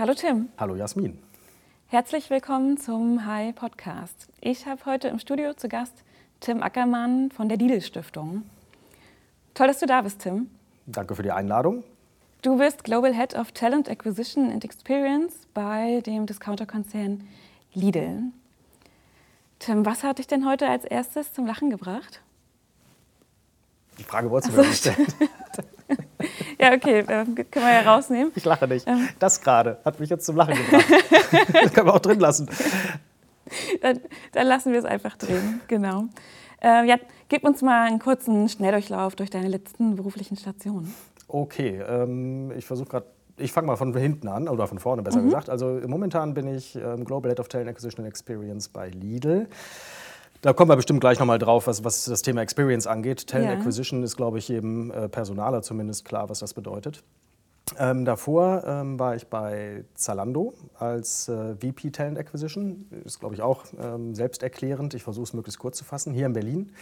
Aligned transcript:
Hallo 0.00 0.14
Tim. 0.14 0.48
Hallo 0.56 0.76
Jasmin. 0.76 1.18
Herzlich 1.88 2.30
willkommen 2.30 2.78
zum 2.78 3.26
Hi 3.26 3.52
Podcast. 3.52 4.28
Ich 4.40 4.64
habe 4.64 4.86
heute 4.86 5.08
im 5.08 5.18
Studio 5.18 5.52
zu 5.52 5.68
Gast 5.68 5.92
Tim 6.40 6.62
Ackermann 6.62 7.30
von 7.30 7.50
der 7.50 7.58
Lidl 7.58 7.82
Stiftung. 7.82 8.44
Toll, 9.52 9.66
dass 9.66 9.78
du 9.78 9.84
da 9.84 10.00
bist, 10.00 10.20
Tim. 10.20 10.48
Danke 10.86 11.14
für 11.14 11.22
die 11.22 11.32
Einladung. 11.32 11.84
Du 12.40 12.56
bist 12.56 12.82
Global 12.82 13.14
Head 13.14 13.34
of 13.34 13.52
Talent 13.52 13.90
Acquisition 13.90 14.50
and 14.50 14.64
Experience 14.64 15.46
bei 15.52 16.00
dem 16.06 16.24
Discounter-Konzern 16.24 17.28
Lidl. 17.74 18.22
Tim, 19.58 19.84
was 19.84 20.02
hat 20.02 20.16
dich 20.16 20.26
denn 20.26 20.48
heute 20.48 20.66
als 20.66 20.86
erstes 20.86 21.34
zum 21.34 21.44
Lachen 21.44 21.68
gebracht? 21.68 22.22
Die 23.98 24.04
Frage 24.04 24.30
wolltest 24.30 24.56
du 24.56 24.62
mir 24.62 24.66
nicht 24.66 24.78
stellen. 24.78 25.06
ja, 26.60 26.74
okay, 26.74 27.00
äh, 27.00 27.04
können 27.04 27.66
wir 27.66 27.72
ja 27.72 27.92
rausnehmen. 27.92 28.32
Ich 28.34 28.44
lache 28.44 28.68
nicht. 28.68 28.86
Ähm. 28.86 29.08
Das 29.18 29.40
gerade 29.40 29.78
hat 29.84 29.98
mich 29.98 30.10
jetzt 30.10 30.26
zum 30.26 30.36
Lachen 30.36 30.54
gebracht. 30.54 30.86
das 31.52 31.72
können 31.72 31.86
wir 31.86 31.94
auch 31.94 32.00
drin 32.00 32.20
lassen. 32.20 32.48
Dann, 33.82 34.00
dann 34.32 34.46
lassen 34.46 34.72
wir 34.72 34.78
es 34.78 34.84
einfach 34.84 35.16
drin, 35.16 35.60
genau. 35.66 36.04
Äh, 36.62 36.86
ja, 36.86 36.96
gib 37.28 37.44
uns 37.44 37.62
mal 37.62 37.88
einen 37.88 37.98
kurzen 37.98 38.48
Schnelldurchlauf 38.48 39.16
durch 39.16 39.30
deine 39.30 39.48
letzten 39.48 39.96
beruflichen 39.96 40.36
Stationen. 40.36 40.94
Okay, 41.26 41.80
ähm, 41.88 42.52
ich 42.56 42.66
versuche 42.66 42.88
gerade 42.88 43.06
ich 43.40 43.52
fange 43.52 43.66
mal 43.66 43.76
von 43.76 43.96
hinten 43.96 44.28
an, 44.28 44.48
oder 44.48 44.66
von 44.66 44.78
vorne 44.78 45.02
besser 45.02 45.20
mhm. 45.20 45.26
gesagt. 45.26 45.48
Also 45.48 45.80
momentan 45.86 46.34
bin 46.34 46.46
ich 46.46 46.76
ähm, 46.76 47.04
Global 47.04 47.30
Head 47.30 47.40
of 47.40 47.48
Talent 47.48 47.70
Acquisition 47.70 48.04
and 48.04 48.08
Experience 48.12 48.68
bei 48.68 48.90
Lidl. 48.90 49.48
Da 50.42 50.54
kommen 50.54 50.70
wir 50.70 50.76
bestimmt 50.76 51.00
gleich 51.00 51.18
nochmal 51.18 51.38
drauf, 51.38 51.66
was, 51.66 51.84
was 51.84 52.06
das 52.06 52.22
Thema 52.22 52.40
Experience 52.40 52.86
angeht. 52.86 53.26
Talent 53.26 53.50
ja. 53.50 53.58
Acquisition 53.58 54.02
ist, 54.02 54.16
glaube 54.16 54.38
ich, 54.38 54.48
jedem 54.48 54.90
äh, 54.90 55.08
Personaler 55.08 55.62
zumindest 55.62 56.04
klar, 56.06 56.30
was 56.30 56.38
das 56.38 56.54
bedeutet. 56.54 57.04
Ähm, 57.78 58.04
davor 58.04 58.64
ähm, 58.66 58.98
war 58.98 59.14
ich 59.14 59.28
bei 59.28 59.84
Zalando 59.94 60.54
als 60.78 61.28
äh, 61.28 61.54
VP 61.54 61.90
Talent 61.90 62.18
Acquisition. 62.18 62.86
Ist, 63.04 63.20
glaube 63.20 63.34
ich, 63.34 63.42
auch 63.42 63.64
ähm, 63.78 64.14
selbsterklärend. 64.14 64.94
Ich 64.94 65.02
versuche 65.02 65.24
es 65.24 65.34
möglichst 65.34 65.60
kurz 65.60 65.76
zu 65.76 65.84
fassen. 65.84 66.14
Hier 66.14 66.26
in 66.26 66.32
Berlin. 66.32 66.72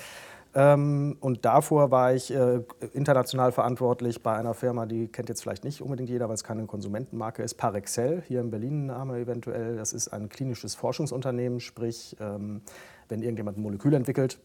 Ähm, 0.55 1.17
und 1.21 1.45
davor 1.45 1.91
war 1.91 2.15
ich 2.15 2.35
äh, 2.35 2.63
international 2.95 3.53
verantwortlich 3.53 4.23
bei 4.23 4.35
einer 4.35 4.55
Firma, 4.55 4.87
die 4.87 5.09
kennt 5.09 5.29
jetzt 5.29 5.43
vielleicht 5.43 5.63
nicht 5.63 5.83
unbedingt 5.83 6.09
jeder, 6.09 6.29
weil 6.29 6.35
es 6.37 6.45
keine 6.45 6.65
Konsumentenmarke 6.65 7.43
ist, 7.43 7.55
Parexel, 7.55 8.23
hier 8.27 8.41
in 8.41 8.51
Berlin 8.51 8.87
Name 8.87 9.19
eventuell. 9.19 9.77
Das 9.77 9.93
ist 9.93 10.09
ein 10.09 10.31
klinisches 10.31 10.75
Forschungsunternehmen, 10.75 11.61
sprich, 11.61 12.17
ähm, 12.19 12.63
wenn 13.09 13.23
irgendjemand 13.23 13.59
ein 13.59 13.63
Molekül 13.63 13.95
entwickelt, 13.95 14.39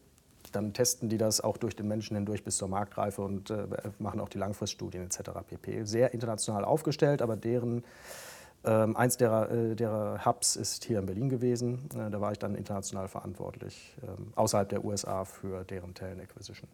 dann 0.52 0.72
testen 0.72 1.08
die 1.08 1.18
das 1.18 1.40
auch 1.40 1.56
durch 1.56 1.74
den 1.74 1.88
Menschen 1.88 2.16
hindurch 2.16 2.44
bis 2.44 2.56
zur 2.56 2.68
Marktreife 2.68 3.22
und 3.22 3.50
äh, 3.50 3.66
machen 3.98 4.20
auch 4.20 4.28
die 4.28 4.38
Langfriststudien 4.38 5.04
etc. 5.04 5.30
pp. 5.46 5.84
Sehr 5.84 6.12
international 6.12 6.64
aufgestellt, 6.64 7.22
aber 7.22 7.36
deren 7.36 7.82
ähm, 8.66 8.96
eins 8.96 9.18
derer, 9.18 9.50
äh, 9.50 9.74
derer, 9.74 10.24
Hubs 10.24 10.56
ist 10.56 10.84
hier 10.84 10.98
in 10.98 11.06
Berlin 11.06 11.28
gewesen. 11.28 11.88
Äh, 11.94 12.10
da 12.10 12.20
war 12.20 12.32
ich 12.32 12.38
dann 12.38 12.54
international 12.54 13.08
verantwortlich, 13.08 13.94
ähm, 14.02 14.32
außerhalb 14.36 14.68
der 14.68 14.84
USA 14.84 15.24
für 15.24 15.64
deren 15.64 15.92
Talent 15.92 16.22
Acquisition. 16.22 16.68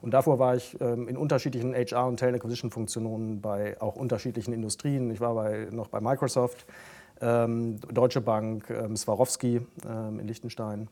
Und 0.00 0.12
davor 0.12 0.38
war 0.38 0.56
ich 0.56 0.80
ähm, 0.80 1.06
in 1.06 1.16
unterschiedlichen 1.18 1.74
HR- 1.74 2.08
und 2.08 2.18
Talent 2.18 2.36
Acquisition-Funktionen 2.36 3.42
bei 3.42 3.78
auch 3.80 3.96
unterschiedlichen 3.96 4.54
Industrien. 4.54 5.10
Ich 5.10 5.20
war 5.20 5.34
bei, 5.34 5.68
noch 5.70 5.88
bei 5.88 6.00
Microsoft, 6.00 6.64
ähm, 7.20 7.78
Deutsche 7.92 8.22
Bank, 8.22 8.70
ähm, 8.70 8.96
Swarovski 8.96 9.60
ähm, 9.86 10.20
in 10.20 10.26
Liechtenstein. 10.26 10.88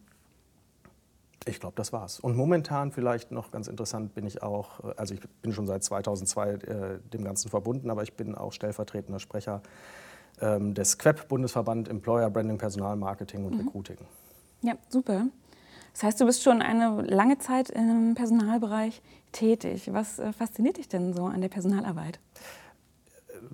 Ich 1.47 1.61
glaube, 1.61 1.75
das 1.77 1.93
war's. 1.93 2.21
Und 2.21 2.37
momentan 2.37 2.93
vielleicht 2.93 3.33
noch 3.33 3.51
ganz 3.51 3.67
interessant 3.67 4.15
bin 4.15 4.27
ich 4.27 4.43
auch, 4.43 4.85
äh, 4.85 4.95
also 4.97 5.15
ich 5.15 5.21
bin 5.43 5.53
schon 5.53 5.67
seit 5.67 5.83
2002 5.83 6.51
äh, 6.51 6.99
dem 7.13 7.25
Ganzen 7.25 7.49
verbunden, 7.49 7.91
aber 7.91 8.03
ich 8.03 8.15
bin 8.15 8.35
auch 8.35 8.53
stellvertretender 8.53 9.19
Sprecher 9.19 9.63
ähm, 10.41 10.75
des 10.75 10.99
QEP, 10.99 11.29
Bundesverband 11.29 11.89
Employer 11.89 12.31
Branding, 12.31 12.59
Personalmarketing 12.59 13.45
und 13.45 13.55
mhm. 13.55 13.61
Recruiting. 13.67 13.99
Ja, 14.63 14.75
super. 14.89 15.27
Das 15.93 16.05
heißt, 16.05 16.21
du 16.21 16.27
bist 16.27 16.43
schon 16.43 16.63
eine 16.63 17.03
lange 17.03 17.39
Zeit 17.39 17.71
im 17.71 18.15
Personalbereich 18.15 19.03
tätig. 19.33 19.93
Was 19.93 20.19
äh, 20.19 20.33
fasziniert 20.33 20.79
dich 20.79 20.89
denn 20.89 21.13
so 21.13 21.25
an 21.27 21.41
der 21.41 21.49
Personalarbeit? 21.49 22.21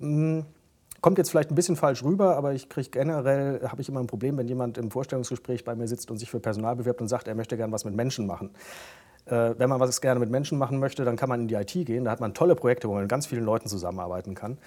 Ähm, 0.01 0.45
kommt 1.01 1.17
jetzt 1.17 1.29
vielleicht 1.29 1.51
ein 1.51 1.55
bisschen 1.55 1.75
falsch 1.75 2.03
rüber, 2.03 2.35
aber 2.35 2.53
ich 2.53 2.69
kriege 2.69 2.89
generell, 2.89 3.61
habe 3.67 3.81
ich 3.81 3.89
immer 3.89 3.99
ein 3.99 4.07
Problem, 4.07 4.37
wenn 4.37 4.47
jemand 4.47 4.77
im 4.77 4.91
Vorstellungsgespräch 4.91 5.63
bei 5.63 5.75
mir 5.75 5.87
sitzt 5.87 6.11
und 6.11 6.17
sich 6.17 6.29
für 6.29 6.39
Personal 6.39 6.75
bewirbt 6.75 7.01
und 7.01 7.07
sagt, 7.07 7.27
er 7.27 7.35
möchte 7.35 7.57
gerne 7.57 7.71
was 7.71 7.85
mit 7.85 7.95
Menschen 7.95 8.27
machen. 8.27 8.51
Äh, 9.25 9.53
wenn 9.57 9.69
man 9.69 9.79
was 9.79 10.01
gerne 10.01 10.19
mit 10.19 10.29
Menschen 10.29 10.57
machen 10.57 10.79
möchte, 10.79 11.05
dann 11.05 11.15
kann 11.15 11.29
man 11.29 11.41
in 11.41 11.47
die 11.47 11.55
IT 11.55 11.71
gehen. 11.71 12.05
Da 12.05 12.11
hat 12.11 12.19
man 12.19 12.33
tolle 12.33 12.55
Projekte, 12.55 12.87
wo 12.89 12.93
man 12.93 13.03
mit 13.03 13.09
ganz 13.09 13.27
vielen 13.27 13.43
Leuten 13.43 13.69
zusammenarbeiten 13.69 14.33
kann. 14.33 14.57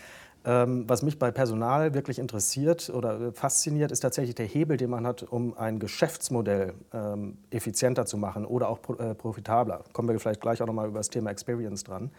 Ähm, 0.45 0.89
was 0.89 1.03
mich 1.03 1.21
bei 1.21 1.31
Personal 1.31 1.95
wirklich 1.95 2.19
interessiert 2.19 2.91
oder 2.91 3.33
fasziniert, 3.33 3.93
ist 3.93 4.01
tatsächlich 4.01 4.35
der 4.35 4.47
Hebel, 4.47 4.77
den 4.77 4.91
man 4.91 5.07
hat, 5.07 5.23
um 5.23 5.57
ein 5.57 5.79
Geschäftsmodell 5.79 6.75
ähm, 6.93 7.39
effizienter 7.51 8.07
zu 8.07 8.17
machen 8.17 8.45
oder 8.45 8.69
auch 8.69 8.81
äh, 8.99 9.15
profitabler. 9.15 9.85
Kommen 9.93 10.09
wir 10.09 10.19
vielleicht 10.19 10.41
gleich 10.41 10.61
auch 10.61 10.67
nochmal 10.67 10.89
über 10.89 10.99
das 10.99 11.11
Thema 11.11 11.31
Experience 11.31 11.85
dran. 11.85 12.11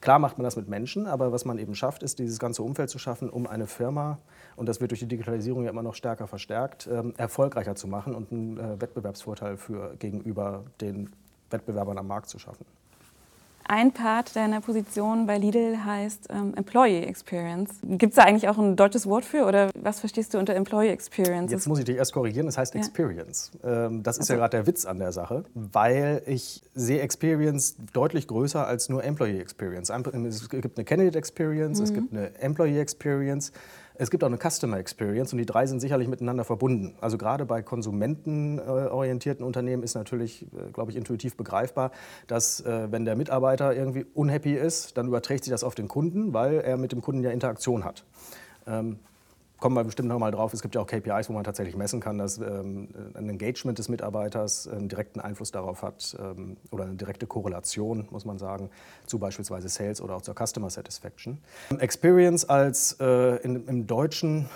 Klar 0.00 0.18
macht 0.18 0.38
man 0.38 0.44
das 0.44 0.56
mit 0.56 0.68
Menschen, 0.68 1.06
aber 1.06 1.30
was 1.30 1.44
man 1.44 1.58
eben 1.58 1.76
schafft, 1.76 2.02
ist 2.02 2.18
dieses 2.18 2.40
ganze 2.40 2.64
Umfeld 2.64 2.90
zu 2.90 2.98
schaffen, 2.98 3.30
um 3.30 3.46
eine 3.46 3.68
Firma, 3.68 4.18
und 4.56 4.68
das 4.68 4.80
wird 4.80 4.90
durch 4.90 5.00
die 5.00 5.06
Digitalisierung 5.06 5.64
ja 5.64 5.70
immer 5.70 5.84
noch 5.84 5.94
stärker 5.94 6.26
verstärkt, 6.26 6.88
ähm, 6.90 7.14
erfolgreicher 7.16 7.76
zu 7.76 7.86
machen 7.86 8.16
und 8.16 8.32
einen 8.32 8.58
äh, 8.58 8.80
Wettbewerbsvorteil 8.80 9.56
für, 9.56 9.94
gegenüber 10.00 10.64
den 10.80 11.10
Wettbewerbern 11.50 11.96
am 11.98 12.08
Markt 12.08 12.28
zu 12.28 12.40
schaffen. 12.40 12.66
Ein 13.70 13.92
Part 13.92 14.34
deiner 14.34 14.62
Position 14.62 15.26
bei 15.26 15.36
Lidl 15.36 15.76
heißt 15.84 16.28
ähm, 16.30 16.54
Employee 16.56 17.02
Experience. 17.02 17.70
Gibt 17.82 18.12
es 18.12 18.16
da 18.16 18.22
eigentlich 18.22 18.48
auch 18.48 18.56
ein 18.56 18.76
deutsches 18.76 19.06
Wort 19.06 19.26
für 19.26 19.44
oder 19.44 19.68
was 19.74 20.00
verstehst 20.00 20.32
du 20.32 20.38
unter 20.38 20.54
Employee 20.54 20.88
Experience? 20.88 21.52
Jetzt 21.52 21.68
muss 21.68 21.78
ich 21.78 21.84
dich 21.84 21.98
erst 21.98 22.14
korrigieren, 22.14 22.46
das 22.46 22.56
heißt 22.56 22.72
ja. 22.72 22.80
Experience. 22.80 23.50
Ähm, 23.62 24.02
das 24.02 24.16
ist 24.16 24.22
also. 24.22 24.32
ja 24.32 24.38
gerade 24.38 24.56
der 24.56 24.66
Witz 24.66 24.86
an 24.86 24.98
der 24.98 25.12
Sache, 25.12 25.44
weil 25.52 26.22
ich 26.24 26.62
sehe 26.74 27.02
Experience 27.02 27.76
deutlich 27.92 28.26
größer 28.26 28.66
als 28.66 28.88
nur 28.88 29.04
Employee 29.04 29.38
Experience. 29.38 29.90
Es 29.90 30.48
gibt 30.48 30.78
eine 30.78 30.84
Candidate 30.86 31.18
Experience, 31.18 31.78
mhm. 31.78 31.84
es 31.84 31.92
gibt 31.92 32.12
eine 32.14 32.40
Employee 32.40 32.80
Experience. 32.80 33.52
Es 34.00 34.10
gibt 34.10 34.22
auch 34.22 34.28
eine 34.28 34.38
Customer 34.38 34.78
Experience 34.78 35.32
und 35.32 35.38
die 35.38 35.46
drei 35.46 35.66
sind 35.66 35.80
sicherlich 35.80 36.06
miteinander 36.06 36.44
verbunden. 36.44 36.94
Also 37.00 37.18
gerade 37.18 37.44
bei 37.44 37.62
konsumentenorientierten 37.62 39.44
Unternehmen 39.44 39.82
ist 39.82 39.96
natürlich, 39.96 40.42
äh, 40.42 40.70
glaube 40.72 40.92
ich, 40.92 40.96
intuitiv 40.96 41.36
begreifbar, 41.36 41.90
dass 42.28 42.60
äh, 42.60 42.92
wenn 42.92 43.04
der 43.04 43.16
Mitarbeiter 43.16 43.74
irgendwie 43.74 44.06
unhappy 44.14 44.54
ist, 44.54 44.96
dann 44.96 45.08
überträgt 45.08 45.42
sich 45.42 45.50
das 45.50 45.64
auf 45.64 45.74
den 45.74 45.88
Kunden, 45.88 46.32
weil 46.32 46.60
er 46.60 46.76
mit 46.76 46.92
dem 46.92 47.02
Kunden 47.02 47.24
ja 47.24 47.30
Interaktion 47.30 47.84
hat. 47.84 48.04
Kommen 49.58 49.74
wir 49.74 49.82
bestimmt 49.82 50.08
noch 50.08 50.20
mal 50.20 50.30
drauf. 50.30 50.54
Es 50.54 50.62
gibt 50.62 50.76
ja 50.76 50.80
auch 50.80 50.86
KPIs, 50.86 51.28
wo 51.28 51.32
man 51.32 51.42
tatsächlich 51.42 51.74
messen 51.74 51.98
kann, 51.98 52.16
dass 52.16 52.38
ähm, 52.38 52.88
ein 53.14 53.28
Engagement 53.28 53.76
des 53.78 53.88
Mitarbeiters 53.88 54.68
einen 54.68 54.88
direkten 54.88 55.18
Einfluss 55.18 55.50
darauf 55.50 55.82
hat 55.82 56.16
ähm, 56.20 56.56
oder 56.70 56.84
eine 56.84 56.94
direkte 56.94 57.26
Korrelation, 57.26 58.06
muss 58.10 58.24
man 58.24 58.38
sagen, 58.38 58.70
zu 59.06 59.18
beispielsweise 59.18 59.68
Sales 59.68 60.00
oder 60.00 60.14
auch 60.14 60.22
zur 60.22 60.34
Customer 60.34 60.70
Satisfaction. 60.70 61.38
Experience 61.80 62.48
als 62.48 62.96
äh, 63.00 63.36
in, 63.42 63.66
im 63.66 63.86
Deutschen, 63.88 64.48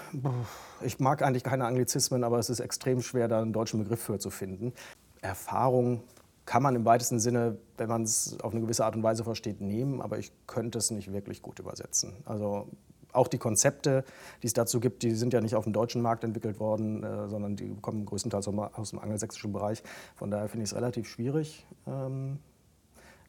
ich 0.82 1.00
mag 1.00 1.22
eigentlich 1.22 1.42
keine 1.42 1.64
Anglizismen, 1.64 2.22
aber 2.22 2.38
es 2.38 2.48
ist 2.48 2.60
extrem 2.60 3.02
schwer, 3.02 3.26
da 3.26 3.42
einen 3.42 3.52
deutschen 3.52 3.82
Begriff 3.82 4.02
für 4.02 4.20
zu 4.20 4.30
finden. 4.30 4.72
Erfahrung 5.20 6.04
kann 6.46 6.62
man 6.62 6.76
im 6.76 6.84
weitesten 6.84 7.18
Sinne, 7.18 7.56
wenn 7.76 7.88
man 7.88 8.02
es 8.02 8.36
auf 8.40 8.52
eine 8.52 8.60
gewisse 8.60 8.84
Art 8.84 8.94
und 8.94 9.02
Weise 9.02 9.24
versteht, 9.24 9.60
nehmen, 9.60 10.00
aber 10.00 10.18
ich 10.18 10.32
könnte 10.46 10.78
es 10.78 10.92
nicht 10.92 11.12
wirklich 11.12 11.42
gut 11.42 11.58
übersetzen. 11.58 12.14
Also 12.24 12.68
auch 13.12 13.28
die 13.28 13.38
Konzepte, 13.38 14.04
die 14.42 14.46
es 14.46 14.52
dazu 14.52 14.80
gibt, 14.80 15.02
die 15.02 15.12
sind 15.12 15.32
ja 15.32 15.40
nicht 15.40 15.54
auf 15.54 15.64
dem 15.64 15.72
deutschen 15.72 16.02
Markt 16.02 16.24
entwickelt 16.24 16.58
worden, 16.60 17.02
äh, 17.02 17.28
sondern 17.28 17.56
die 17.56 17.74
kommen 17.80 18.04
größtenteils 18.06 18.48
aus 18.48 18.90
dem 18.90 18.98
angelsächsischen 18.98 19.52
Bereich. 19.52 19.82
Von 20.16 20.30
daher 20.30 20.48
finde 20.48 20.64
ich 20.64 20.70
es 20.70 20.76
relativ 20.76 21.08
schwierig, 21.08 21.66
ähm, 21.86 22.38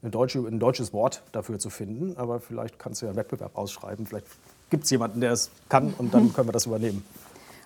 deutsche, 0.01 0.39
ein 0.39 0.59
deutsches 0.59 0.94
Wort 0.94 1.23
dafür 1.31 1.59
zu 1.59 1.69
finden. 1.69 2.17
Aber 2.17 2.39
vielleicht 2.39 2.79
kannst 2.79 3.01
du 3.01 3.05
ja 3.05 3.11
einen 3.11 3.17
Wettbewerb 3.17 3.57
ausschreiben. 3.57 4.05
Vielleicht 4.05 4.27
gibt 4.69 4.85
es 4.85 4.89
jemanden, 4.89 5.21
der 5.21 5.31
es 5.31 5.51
kann 5.69 5.94
und 5.97 6.13
dann 6.13 6.33
können 6.33 6.47
wir 6.47 6.53
das 6.53 6.65
übernehmen. 6.65 7.06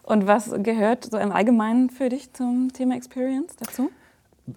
Und 0.03 0.25
was 0.25 0.51
gehört 0.63 1.05
so 1.05 1.17
im 1.17 1.31
Allgemeinen 1.31 1.89
für 1.89 2.09
dich 2.09 2.31
zum 2.33 2.71
Thema 2.73 2.95
Experience 2.95 3.55
dazu? 3.57 3.89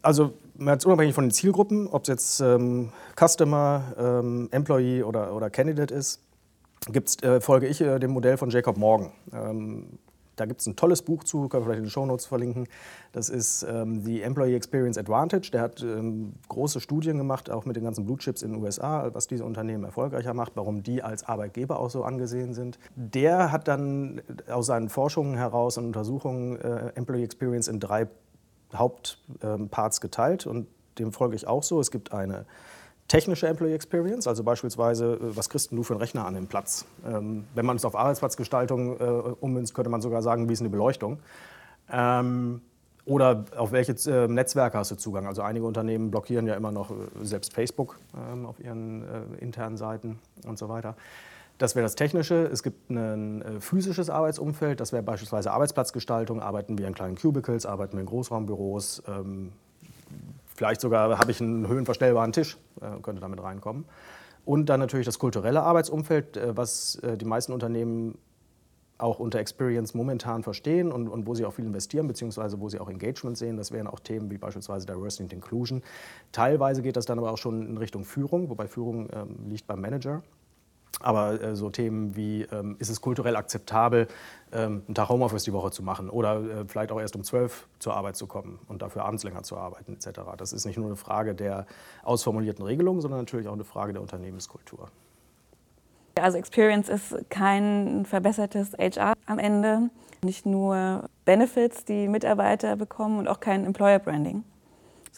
Also 0.03 0.35
jetzt 0.61 0.87
unabhängig 0.87 1.15
von 1.15 1.25
den 1.25 1.33
Zielgruppen, 1.33 1.89
ob 1.89 2.03
es 2.03 2.09
jetzt 2.09 2.41
ähm, 2.41 2.91
Customer, 3.19 3.83
ähm, 3.99 4.49
Employee 4.53 5.03
oder, 5.03 5.35
oder 5.35 5.51
Candidate 5.51 5.93
ist, 5.93 6.21
gibt's, 6.87 7.23
äh, 7.23 7.41
folge 7.41 7.67
ich 7.67 7.81
äh, 7.81 7.99
dem 7.99 8.13
Modell 8.13 8.37
von 8.37 8.51
Jacob 8.51 8.77
Morgan. 8.77 9.13
Ähm, 9.33 9.99
da 10.41 10.47
gibt 10.47 10.63
es 10.63 10.67
ein 10.67 10.75
tolles 10.75 11.03
Buch 11.03 11.23
zu, 11.23 11.49
können 11.49 11.65
wir 11.65 11.67
vielleicht 11.67 11.79
in 11.81 11.85
den 11.85 11.91
Show 11.91 12.07
Notes 12.07 12.25
verlinken. 12.25 12.67
Das 13.13 13.29
ist 13.29 13.63
ähm, 13.63 14.03
die 14.05 14.23
Employee 14.23 14.57
Experience 14.57 14.97
Advantage. 14.97 15.51
Der 15.53 15.61
hat 15.61 15.83
ähm, 15.83 16.33
große 16.49 16.81
Studien 16.81 17.19
gemacht, 17.19 17.51
auch 17.51 17.67
mit 17.67 17.77
den 17.77 17.85
ganzen 17.85 18.07
Blue 18.07 18.17
Chips 18.17 18.41
in 18.41 18.53
den 18.53 18.63
USA, 18.63 19.11
was 19.13 19.27
diese 19.27 19.45
Unternehmen 19.45 19.85
erfolgreicher 19.85 20.33
macht, 20.33 20.53
warum 20.55 20.83
die 20.83 21.03
als 21.03 21.25
Arbeitgeber 21.25 21.79
auch 21.79 21.91
so 21.91 22.05
angesehen 22.05 22.55
sind. 22.55 22.79
Der 22.97 23.53
hat 23.53 23.69
dann 23.69 24.23
aus 24.51 24.65
seinen 24.65 24.89
Forschungen 24.89 25.37
heraus 25.37 25.77
und 25.77 25.85
Untersuchungen 25.85 26.57
äh, 26.57 26.93
Employee 26.95 27.25
Experience 27.25 27.69
in 27.69 27.79
drei 27.79 28.09
Hauptparts 28.73 29.99
ähm, 29.99 30.01
geteilt 30.01 30.47
und 30.47 30.69
dem 30.99 31.13
folge 31.13 31.37
ich 31.37 31.47
auch 31.47 31.63
so. 31.63 31.81
Es 31.81 31.91
gibt 31.91 32.13
eine 32.13 32.47
technische 33.11 33.49
Employee 33.49 33.75
Experience, 33.75 34.29
also 34.29 34.45
beispielsweise, 34.45 35.15
äh, 35.15 35.37
was 35.37 35.51
kriegst 35.51 35.73
du 35.73 35.83
für 35.83 35.95
einen 35.95 36.01
Rechner 36.01 36.25
an 36.27 36.35
dem 36.35 36.47
Platz? 36.47 36.87
Ähm, 37.05 37.45
wenn 37.55 37.67
man 37.67 37.77
es 37.77 37.85
auf 37.85 37.97
Arbeitsplatzgestaltung 37.97 39.01
äh, 39.01 39.05
ummünzt, 39.41 39.75
könnte 39.75 39.91
man 39.91 40.01
sogar 40.01 40.23
sagen, 40.23 40.49
wie 40.49 40.53
ist 40.53 40.61
eine 40.61 40.71
Beleuchtung? 40.71 41.19
Ähm, 41.91 42.63
oder 43.05 43.45
auf 43.57 43.73
welche 43.73 43.93
äh, 44.11 44.29
Netzwerke 44.29 44.79
hast 44.79 44.93
du 44.93 44.95
Zugang? 44.95 45.27
Also 45.27 45.43
einige 45.43 45.67
Unternehmen 45.67 46.13
blockieren 46.13 46.47
ja 46.47 46.55
immer 46.55 46.71
noch 46.71 46.93
äh, 46.93 46.95
selbst 47.23 47.53
Facebook 47.53 47.99
ähm, 48.33 48.47
auf 48.47 48.61
ihren 48.61 49.03
äh, 49.03 49.43
internen 49.43 49.77
Seiten 49.77 50.21
und 50.47 50.59
so 50.59 50.69
weiter. 50.69 50.95
Das 51.59 51.75
wäre 51.75 51.83
das 51.83 51.97
Technische. 51.97 52.49
Es 52.53 52.63
gibt 52.63 52.91
ein 52.91 53.43
äh, 53.43 53.61
physisches 53.61 54.09
Arbeitsumfeld. 54.09 54.79
Das 54.79 54.93
wäre 54.93 55.03
beispielsweise 55.03 55.51
Arbeitsplatzgestaltung. 55.51 56.41
Arbeiten 56.41 56.79
wir 56.79 56.87
in 56.87 56.95
kleinen 56.95 57.17
Cubicles, 57.17 57.67
arbeiten 57.67 57.95
wir 57.95 58.01
in 58.03 58.07
Großraumbüros. 58.07 59.03
Vielleicht 60.61 60.83
sogar 60.83 61.19
habe 61.19 61.31
ich 61.31 61.41
einen 61.41 61.67
höhenverstellbaren 61.67 62.33
Tisch, 62.33 62.59
äh, 62.83 63.01
könnte 63.01 63.23
damit 63.23 63.43
reinkommen. 63.43 63.87
Und 64.45 64.67
dann 64.67 64.79
natürlich 64.79 65.07
das 65.07 65.19
kulturelle 65.19 65.63
Arbeitsumfeld, 65.63 66.37
äh, 66.37 66.55
was 66.55 66.97
äh, 66.97 67.17
die 67.17 67.25
meisten 67.25 67.55
Unternehmen 67.55 68.19
auch 68.99 69.21
unter 69.21 69.39
Experience 69.39 69.95
momentan 69.95 70.43
verstehen 70.43 70.93
und, 70.93 71.09
und, 71.09 71.27
wo 71.27 71.35
sie 71.35 71.47
auch 71.47 71.55
viel 71.55 71.65
investieren, 71.65 72.07
beziehungsweise 72.09 72.61
wo 72.61 72.69
sie 72.69 72.79
auch 72.79 72.91
Engagement 72.91 73.39
sehen. 73.39 73.57
Das 73.57 73.73
wären 73.73 73.87
auch 73.87 74.01
Themen 74.01 74.31
wie 74.31 74.37
beispielsweise 74.37 74.85
Diversity 74.85 75.23
and 75.23 75.33
Inclusion. 75.33 75.83
Teilweise 76.31 76.83
geht 76.83 76.99
das 76.99 77.07
dann 77.07 77.19
aber 77.19 77.33
auch 77.33 77.39
schon 77.39 77.67
in 77.67 77.79
Richtung 77.79 78.05
Führung, 78.05 78.51
wobei 78.51 78.69
Führung 78.69 79.09
ähm, 79.15 79.49
liegt 79.49 79.67
beim 79.67 79.81
Manager. 79.81 80.23
Aber 81.01 81.41
äh, 81.41 81.57
so 81.57 81.71
Themen 81.71 82.15
wie, 82.15 82.43
ähm, 82.53 82.77
ist 82.79 82.91
es 82.91 83.01
kulturell 83.01 83.37
akzeptabel, 83.37 84.07
ähm, 84.53 84.83
einen 84.87 84.95
Tag 84.95 85.09
Homeoffice 85.09 85.45
die 85.45 85.53
Woche 85.53 85.71
zu 85.71 85.83
machen 85.83 86.11
oder 86.11 86.43
äh, 86.43 86.65
vielleicht 86.67 86.93
auch 86.93 87.01
erst 87.01 87.17
um 87.17 87.25
zwölf 87.25 87.67
zur 87.79 87.95
Arbeit 87.95 88.17
zu 88.17 88.27
kommen 88.27 88.59
und 88.69 88.83
dafür 88.83 89.05
abends 89.05 89.25
länger 89.25 89.43
zu 89.43 89.57
arbeiten 89.57 89.95
etc. 89.95 90.21
Das 90.37 90.53
ist 90.53 90.67
nicht 90.67 90.77
nur 90.77 90.87
eine 90.87 90.97
Frage 90.97 91.35
der 91.35 91.67
ausformulierten 92.03 92.65
Regelungen, 92.65 93.01
sondern 93.01 93.21
natürlich 93.21 93.49
auch 93.49 93.55
eine 93.55 93.65
Frage 93.65 93.93
der 93.93 94.03
Unternehmenskultur. 94.03 94.89
Also 96.17 96.39
Experience 96.39 96.89
ist 96.89 97.17
kein 97.31 98.05
verbessertes 98.05 98.73
HR 98.75 99.15
am 99.27 99.39
Ende, 99.39 99.91
nicht 100.23 100.45
nur 100.45 101.09
Benefits, 101.25 101.85
die 101.85 102.09
Mitarbeiter 102.09 102.77
bekommen 102.77 103.19
und 103.19 103.29
auch 103.29 103.41
kein 103.41 103.65
Employer 103.65 103.99
Branding. 103.99 104.45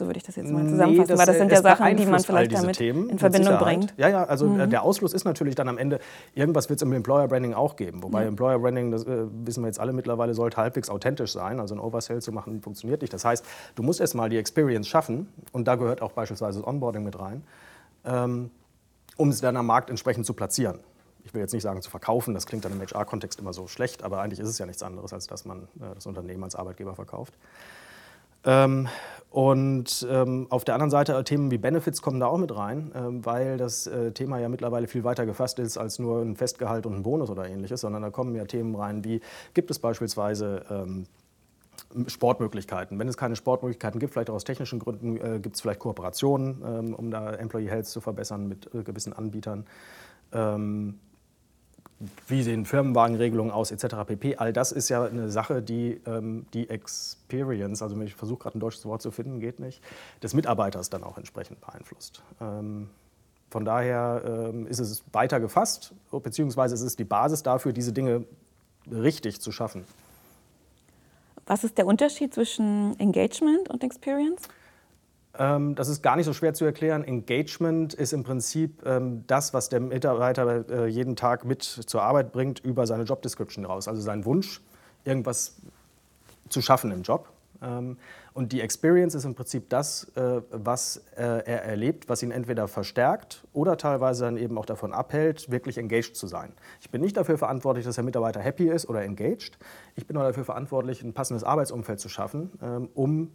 So 0.02 0.08
würde 0.08 0.18
ich 0.18 0.24
das 0.24 0.34
jetzt 0.34 0.50
mal 0.50 0.66
zusammenfassen, 0.68 1.00
nee, 1.00 1.06
das, 1.06 1.18
weil 1.18 1.26
das 1.26 1.36
sind 1.36 1.52
ja 1.52 1.62
Sachen, 1.62 1.96
die 1.96 2.06
man 2.06 2.20
vielleicht 2.20 2.52
damit 2.52 2.76
Themen, 2.76 3.08
in 3.08 3.20
Verbindung 3.20 3.56
bringt. 3.58 3.94
Ja, 3.96 4.08
ja, 4.08 4.24
also 4.24 4.46
äh, 4.46 4.66
mhm. 4.66 4.70
der 4.70 4.82
Ausschluss 4.82 5.12
ist 5.12 5.22
natürlich 5.22 5.54
dann 5.54 5.68
am 5.68 5.78
Ende, 5.78 6.00
irgendwas 6.34 6.68
wird 6.68 6.78
es 6.78 6.82
im 6.82 6.92
Employer 6.92 7.28
Branding 7.28 7.54
auch 7.54 7.76
geben. 7.76 8.02
Wobei 8.02 8.22
mhm. 8.22 8.30
Employer 8.30 8.58
Branding, 8.58 8.90
das 8.90 9.04
äh, 9.04 9.26
wissen 9.44 9.62
wir 9.62 9.68
jetzt 9.68 9.78
alle 9.78 9.92
mittlerweile, 9.92 10.34
sollte 10.34 10.56
halbwegs 10.56 10.90
authentisch 10.90 11.30
sein. 11.30 11.60
Also 11.60 11.76
ein 11.76 11.78
Oversell 11.78 12.20
zu 12.20 12.32
machen 12.32 12.60
funktioniert 12.62 13.00
nicht. 13.00 13.12
Das 13.12 13.24
heißt, 13.24 13.44
du 13.76 13.84
musst 13.84 14.00
erstmal 14.00 14.28
die 14.28 14.38
Experience 14.38 14.88
schaffen 14.88 15.28
und 15.52 15.68
da 15.68 15.76
gehört 15.76 16.02
auch 16.02 16.10
beispielsweise 16.10 16.58
das 16.58 16.66
Onboarding 16.66 17.04
mit 17.04 17.20
rein, 17.20 17.44
ähm, 18.04 18.50
um 19.16 19.28
es 19.28 19.40
dann 19.40 19.56
am 19.56 19.66
Markt 19.66 19.88
entsprechend 19.88 20.26
zu 20.26 20.34
platzieren. 20.34 20.80
Ich 21.22 21.32
will 21.32 21.42
jetzt 21.42 21.52
nicht 21.52 21.62
sagen 21.62 21.80
zu 21.80 21.90
verkaufen, 21.90 22.34
das 22.34 22.46
klingt 22.46 22.64
dann 22.64 22.72
im 22.72 22.80
HR-Kontext 22.80 23.38
immer 23.38 23.52
so 23.52 23.68
schlecht, 23.68 24.02
aber 24.02 24.20
eigentlich 24.20 24.40
ist 24.40 24.48
es 24.48 24.58
ja 24.58 24.66
nichts 24.66 24.82
anderes, 24.82 25.12
als 25.12 25.28
dass 25.28 25.44
man 25.44 25.68
äh, 25.80 25.94
das 25.94 26.06
Unternehmen 26.06 26.42
als 26.42 26.56
Arbeitgeber 26.56 26.96
verkauft. 26.96 27.34
Ähm, 28.44 28.88
und 29.30 30.06
ähm, 30.10 30.46
auf 30.50 30.64
der 30.64 30.74
anderen 30.74 30.90
Seite 30.90 31.14
äh, 31.14 31.24
Themen 31.24 31.50
wie 31.50 31.56
Benefits 31.56 32.02
kommen 32.02 32.20
da 32.20 32.26
auch 32.26 32.36
mit 32.36 32.54
rein, 32.54 32.92
ähm, 32.94 33.24
weil 33.24 33.56
das 33.56 33.86
äh, 33.86 34.12
Thema 34.12 34.38
ja 34.38 34.50
mittlerweile 34.50 34.86
viel 34.88 35.04
weiter 35.04 35.24
gefasst 35.24 35.58
ist 35.58 35.78
als 35.78 35.98
nur 35.98 36.20
ein 36.20 36.36
Festgehalt 36.36 36.84
und 36.84 36.94
ein 36.94 37.02
Bonus 37.02 37.30
oder 37.30 37.48
ähnliches, 37.48 37.80
sondern 37.80 38.02
da 38.02 38.10
kommen 38.10 38.34
ja 38.34 38.44
Themen 38.44 38.74
rein 38.74 39.04
wie, 39.04 39.22
gibt 39.54 39.70
es 39.70 39.78
beispielsweise 39.78 40.66
ähm, 40.70 41.06
Sportmöglichkeiten. 42.08 42.98
Wenn 42.98 43.08
es 43.08 43.16
keine 43.16 43.34
Sportmöglichkeiten 43.34 43.98
gibt, 44.00 44.12
vielleicht 44.12 44.28
auch 44.28 44.34
aus 44.34 44.44
technischen 44.44 44.78
Gründen, 44.78 45.16
äh, 45.16 45.38
gibt 45.40 45.56
es 45.56 45.62
vielleicht 45.62 45.80
Kooperationen, 45.80 46.62
ähm, 46.62 46.94
um 46.94 47.10
da 47.10 47.32
Employee 47.32 47.70
Health 47.70 47.86
zu 47.86 48.02
verbessern 48.02 48.48
mit 48.48 48.68
äh, 48.74 48.82
gewissen 48.82 49.14
Anbietern. 49.14 49.64
Wie 52.26 52.42
sehen 52.42 52.64
Firmenwagenregelungen 52.64 53.52
aus, 53.52 53.70
etc. 53.70 53.96
pp. 54.06 54.36
All 54.36 54.52
das 54.52 54.72
ist 54.72 54.88
ja 54.88 55.04
eine 55.04 55.30
Sache, 55.30 55.62
die 55.62 56.00
ähm, 56.06 56.46
die 56.52 56.68
Experience, 56.68 57.82
also 57.82 58.00
ich 58.00 58.14
versuche 58.14 58.42
gerade 58.42 58.58
ein 58.58 58.60
deutsches 58.60 58.84
Wort 58.86 59.02
zu 59.02 59.10
finden, 59.10 59.40
geht 59.40 59.60
nicht, 59.60 59.82
des 60.22 60.34
Mitarbeiters 60.34 60.90
dann 60.90 61.04
auch 61.04 61.16
entsprechend 61.16 61.60
beeinflusst. 61.60 62.22
Ähm, 62.40 62.88
von 63.50 63.64
daher 63.64 64.22
ähm, 64.24 64.66
ist 64.66 64.78
es 64.78 65.04
weiter 65.12 65.38
gefasst, 65.38 65.92
beziehungsweise 66.10 66.74
es 66.74 66.80
ist 66.80 66.98
die 66.98 67.04
Basis 67.04 67.42
dafür, 67.42 67.72
diese 67.72 67.92
Dinge 67.92 68.24
richtig 68.90 69.40
zu 69.40 69.52
schaffen. 69.52 69.84
Was 71.46 71.62
ist 71.64 71.76
der 71.76 71.86
Unterschied 71.86 72.32
zwischen 72.32 72.98
Engagement 72.98 73.68
und 73.68 73.84
Experience? 73.84 74.48
Ähm, 75.38 75.74
das 75.74 75.88
ist 75.88 76.02
gar 76.02 76.16
nicht 76.16 76.26
so 76.26 76.32
schwer 76.32 76.54
zu 76.54 76.64
erklären. 76.64 77.04
Engagement 77.04 77.94
ist 77.94 78.12
im 78.12 78.22
Prinzip 78.22 78.84
ähm, 78.84 79.24
das, 79.26 79.54
was 79.54 79.68
der 79.68 79.80
Mitarbeiter 79.80 80.68
äh, 80.68 80.86
jeden 80.86 81.16
Tag 81.16 81.44
mit 81.44 81.62
zur 81.62 82.02
Arbeit 82.02 82.32
bringt, 82.32 82.60
über 82.60 82.86
seine 82.86 83.04
Job 83.04 83.22
Description 83.22 83.64
raus. 83.64 83.88
Also 83.88 84.02
sein 84.02 84.24
Wunsch, 84.24 84.60
irgendwas 85.04 85.56
zu 86.48 86.60
schaffen 86.60 86.92
im 86.92 87.02
Job. 87.02 87.28
Ähm, 87.62 87.96
und 88.34 88.52
die 88.52 88.60
Experience 88.60 89.14
ist 89.14 89.24
im 89.24 89.34
Prinzip 89.34 89.68
das, 89.68 90.04
äh, 90.16 90.42
was 90.50 90.98
äh, 91.16 91.22
er 91.22 91.64
erlebt, 91.64 92.08
was 92.08 92.22
ihn 92.22 92.30
entweder 92.30 92.68
verstärkt 92.68 93.46
oder 93.52 93.76
teilweise 93.76 94.24
dann 94.24 94.36
eben 94.36 94.58
auch 94.58 94.66
davon 94.66 94.92
abhält, 94.92 95.50
wirklich 95.50 95.78
engaged 95.78 96.16
zu 96.16 96.26
sein. 96.26 96.52
Ich 96.80 96.90
bin 96.90 97.00
nicht 97.00 97.16
dafür 97.16 97.38
verantwortlich, 97.38 97.84
dass 97.84 97.94
der 97.94 98.04
Mitarbeiter 98.04 98.40
happy 98.40 98.68
ist 98.68 98.88
oder 98.88 99.02
engaged. 99.02 99.58
Ich 99.96 100.06
bin 100.06 100.14
nur 100.14 100.24
dafür 100.24 100.44
verantwortlich, 100.44 101.02
ein 101.02 101.12
passendes 101.12 101.44
Arbeitsumfeld 101.44 102.00
zu 102.00 102.08
schaffen, 102.08 102.50
um 102.94 103.32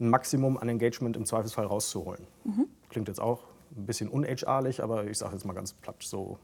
ein 0.00 0.08
Maximum 0.08 0.56
an 0.56 0.68
Engagement 0.68 1.16
im 1.16 1.24
Zweifelsfall 1.24 1.66
rauszuholen. 1.66 2.26
Mhm. 2.44 2.66
Klingt 2.88 3.08
jetzt 3.08 3.20
auch 3.20 3.42
ein 3.76 3.86
bisschen 3.86 4.10
un-HR-lich, 4.10 4.82
aber 4.82 5.04
ich 5.04 5.18
sage 5.18 5.34
jetzt 5.34 5.44
mal 5.44 5.52
ganz 5.52 5.72
platt 5.72 5.96
so, 6.00 6.38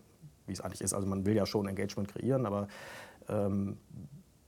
wie 0.46 0.52
es 0.52 0.60
eigentlich 0.60 0.80
ist. 0.80 0.94
Also 0.94 1.06
man 1.06 1.26
will 1.26 1.34
ja 1.34 1.46
schon 1.46 1.66
Engagement 1.68 2.08
kreieren, 2.12 2.46
aber 2.46 2.68
ähm, 3.28 3.76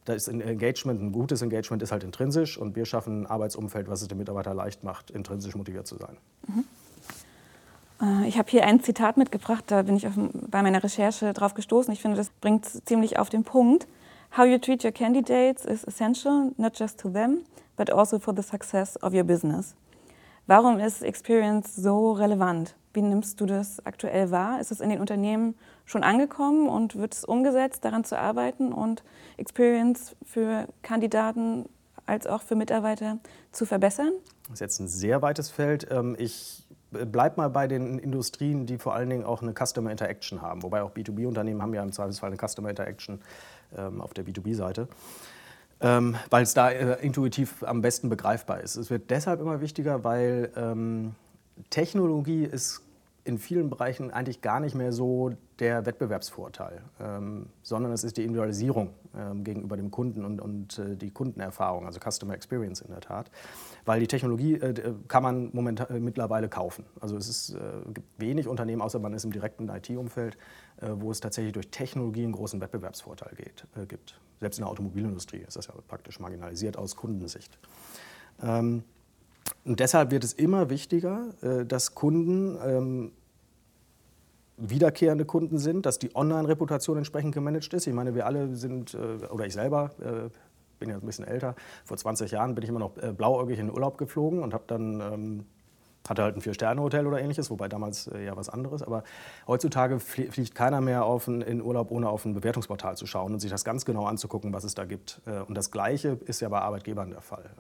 da 0.05 0.15
ist 0.15 0.29
ein 0.29 0.41
Engagement, 0.41 1.01
ein 1.01 1.13
gutes 1.13 1.43
Engagement 1.43 1.83
ist 1.83 1.93
halt 1.93 2.03
intrinsisch 2.03 2.59
und 2.59 2.75
wir 2.75 2.87
schaffen 2.87 3.23
ein 3.23 3.27
Arbeitsumfeld, 3.27 3.89
was 3.89 4.03
es 4.03 4.09
dem 4.09 4.19
Mitarbeiter 4.19 4.55
leicht 4.55 4.83
macht, 4.83 5.11
intrinsisch 5.11 5.55
motiviert 5.55 5.87
zu 5.87 5.97
sein. 5.97 6.17
Mhm. 6.49 6.65
Äh, 8.03 8.29
ich 8.29 8.39
habe 8.39 8.51
hier 8.51 8.67
ein 8.67 8.81
Zitat 8.81 9.17
mitgebracht, 9.17 9.65
da 9.69 9.83
bin 9.83 9.97
ich 9.97 10.07
auf, 10.07 10.15
bei 10.17 10.63
meiner 10.63 10.83
Recherche 10.83 11.33
drauf 11.33 11.55
gestoßen. 11.55 11.93
Ich 11.93 12.03
finde, 12.03 12.17
das 12.17 12.31
bringt 12.41 12.67
ziemlich 12.87 13.19
auf 13.19 13.31
den 13.31 13.45
Punkt. 13.45 13.87
How 14.35 14.47
you 14.47 14.57
treat 14.57 14.83
your 14.83 14.93
candidates 14.93 15.67
is 15.67 15.85
essential, 15.85 16.55
not 16.57 16.73
just 16.73 16.99
to 17.01 17.11
them, 17.11 17.45
but 17.77 17.91
also 17.91 18.19
for 18.19 18.33
the 18.33 18.43
success 18.43 18.97
of 19.03 19.13
your 19.13 19.25
business. 19.25 19.75
Warum 20.47 20.81
ist 20.81 21.03
Experience 21.03 21.77
so 21.77 22.13
relevant? 22.13 22.75
Wie 22.95 23.03
nimmst 23.03 23.43
du 23.43 23.45
das 23.45 23.85
aktuell 23.85 24.31
wahr? 24.31 24.59
Ist 24.59 24.73
es 24.73 24.81
in 24.81 24.89
den 24.89 25.01
Unternehmen 25.01 25.55
schon 25.85 26.03
angekommen 26.03 26.67
und 26.71 26.97
wird 26.97 27.13
es 27.13 27.27
umgesetzt, 27.27 27.85
daran 27.85 28.05
zu 28.05 28.19
arbeiten 28.19 28.73
und 28.73 29.05
Experience 29.37 30.17
für 30.25 30.67
Kandidaten 30.81 31.67
als 32.07 32.27
auch 32.27 32.41
für 32.41 32.55
Mitarbeiter 32.55 33.19
zu 33.51 33.67
verbessern? 33.67 34.13
Das 34.45 34.55
ist 34.55 34.61
jetzt 34.61 34.81
ein 34.81 34.89
sehr 34.89 35.21
weites 35.21 35.51
Feld. 35.51 35.89
Ähm, 35.91 36.17
ich 36.19 36.67
bleibe 36.91 37.37
mal 37.37 37.51
bei 37.51 37.67
den 37.69 37.99
Industrien, 37.99 38.65
die 38.65 38.79
vor 38.79 38.95
allen 38.95 39.11
Dingen 39.11 39.25
auch 39.25 39.43
eine 39.43 39.53
Customer 39.53 39.91
Interaction 39.91 40.43
haben. 40.43 40.63
Wobei 40.63 40.83
auch 40.83 40.93
B2B-Unternehmen 40.93 41.61
haben 41.61 41.75
ja 41.75 41.83
im 41.83 41.93
Zweifelsfall 41.93 42.31
eine 42.31 42.49
Customer 42.49 42.71
Interaction 42.71 43.21
auf 43.77 44.15
der 44.15 44.25
B2B-Seite 44.25 44.89
ähm, 45.83 46.17
weil 46.31 46.45
es 46.45 46.55
da 46.55 46.71
äh, 46.71 47.05
intuitiv 47.05 47.63
am 47.65 47.83
besten 47.83 48.09
begreifbar 48.09 48.61
ist. 48.61 48.77
Es 48.77 48.89
wird 48.91 49.11
deshalb 49.11 49.41
immer 49.41 49.61
wichtiger, 49.61 50.05
weil 50.05 50.51
ähm, 50.57 51.15
Technologie 51.71 52.45
ist 52.45 52.83
in 53.25 53.39
vielen 53.39 53.71
Bereichen 53.71 54.11
eigentlich 54.11 54.41
gar 54.41 54.61
nicht 54.61 54.75
mehr 54.75 54.93
so 54.93 55.33
der 55.59 55.87
Wettbewerbsvorteil, 55.87 56.81
ähm, 57.01 57.47
sondern 57.63 57.93
es 57.93 58.05
ist 58.05 58.17
die 58.17 58.23
Individualisierung 58.23 58.91
ähm, 59.17 59.45
gegenüber 59.45 59.77
dem 59.77 59.91
Kunden 59.91 60.25
und, 60.25 60.41
und 60.41 60.79
äh, 60.79 60.97
die 60.97 61.11
Kundenerfahrung, 61.11 61.87
also 61.87 62.01
Customer 62.01 62.35
Experience 62.35 62.81
in 62.81 62.91
der 62.91 63.01
Tat. 63.01 63.31
Weil 63.85 64.01
die 64.01 64.07
Technologie 64.07 64.55
äh, 64.55 64.95
kann 65.09 65.23
man 65.23 65.51
momentan, 65.53 65.89
äh, 65.89 65.99
mittlerweile 65.99 66.49
kaufen. 66.49 66.85
Also 67.01 67.17
es 67.17 67.29
ist, 67.29 67.55
äh, 67.55 67.59
gibt 67.93 68.07
wenig 68.19 68.47
Unternehmen, 68.47 68.81
außer 68.81 68.99
man 68.99 69.13
ist 69.13 69.25
im 69.25 69.33
direkten 69.33 69.69
IT-Umfeld, 69.69 70.37
äh, 70.81 70.89
wo 70.95 71.11
es 71.11 71.21
tatsächlich 71.21 71.53
durch 71.53 71.69
Technologie 71.69 72.23
einen 72.23 72.33
großen 72.33 72.61
Wettbewerbsvorteil 72.61 73.35
geht, 73.37 73.67
äh, 73.77 73.87
gibt. 73.87 74.21
Selbst 74.41 74.59
in 74.59 74.65
der 74.65 74.71
Automobilindustrie 74.71 75.39
ist 75.47 75.57
das 75.57 75.67
ja 75.67 75.75
praktisch 75.89 76.21
marginalisiert 76.21 76.77
aus 76.77 76.97
Kundensicht. 76.97 77.59
Ähm, 78.41 78.85
und 79.65 79.81
deshalb 79.81 80.11
wird 80.11 80.25
es 80.25 80.33
immer 80.33 80.71
wichtiger, 80.71 81.31
äh, 81.43 81.65
dass 81.67 81.95
Kunden 81.95 82.57
ähm, 82.65 83.13
wiederkehrende 84.57 85.25
Kunden 85.25 85.59
sind, 85.59 85.87
dass 85.87 85.99
die 85.99 86.15
Online-Reputation 86.15 86.99
entsprechend 86.99 87.35
gemanagt 87.35 87.73
ist. 87.73 87.87
Ich 87.87 87.95
meine, 87.95 88.15
wir 88.15 88.27
alle 88.27 88.55
sind, 88.55 88.95
äh, 88.95 89.27
oder 89.27 89.47
ich 89.47 89.55
selber, 89.55 89.91
äh, 90.01 90.31
bin 90.83 90.91
ja 90.91 90.97
ein 90.97 91.07
bisschen 91.07 91.27
älter, 91.27 91.55
vor 91.85 91.97
20 91.97 92.31
Jahren 92.33 92.55
bin 92.55 92.65
ich 92.65 92.71
immer 92.71 92.81
noch 92.81 92.91
blauäugig 92.91 93.59
in 93.59 93.67
den 93.69 93.75
Urlaub 93.75 93.99
geflogen 93.99 94.43
und 94.43 94.53
habe 94.53 94.65
dann 94.67 95.01
ähm, 95.01 95.47
hatte 96.09 96.23
halt 96.23 96.37
ein 96.37 96.41
Vier-Sterne-Hotel 96.41 97.07
oder 97.07 97.21
ähnliches, 97.21 97.51
wobei 97.51 97.69
damals 97.69 98.09
äh, 98.09 98.25
ja 98.25 98.37
was 98.37 98.49
anderes. 98.49 98.83
Aber 98.83 99.05
heutzutage 99.47 100.01
fliegt 100.01 100.55
keiner 100.55 100.81
mehr 100.81 101.05
auf 101.05 101.29
ein, 101.29 101.43
in 101.43 101.63
Urlaub, 101.63 101.91
ohne 101.91 102.09
auf 102.09 102.25
ein 102.25 102.35
Bewertungsportal 102.35 102.97
zu 102.97 103.07
schauen 103.07 103.33
und 103.33 103.41
sich 103.41 103.51
das 103.51 103.65
ganz 103.65 103.85
genau 103.85 104.07
anzugucken, 104.07 104.53
was 104.53 104.65
es 104.65 104.75
da 104.75 104.85
gibt. 104.85 105.21
Äh, 105.27 105.41
und 105.41 105.55
das 105.55 105.71
Gleiche 105.71 106.19
ist 106.27 106.41
ja 106.41 106.49
bei 106.49 106.61
Arbeitgebern 106.61 107.11
der 107.11 107.21
Fall. 107.21 107.51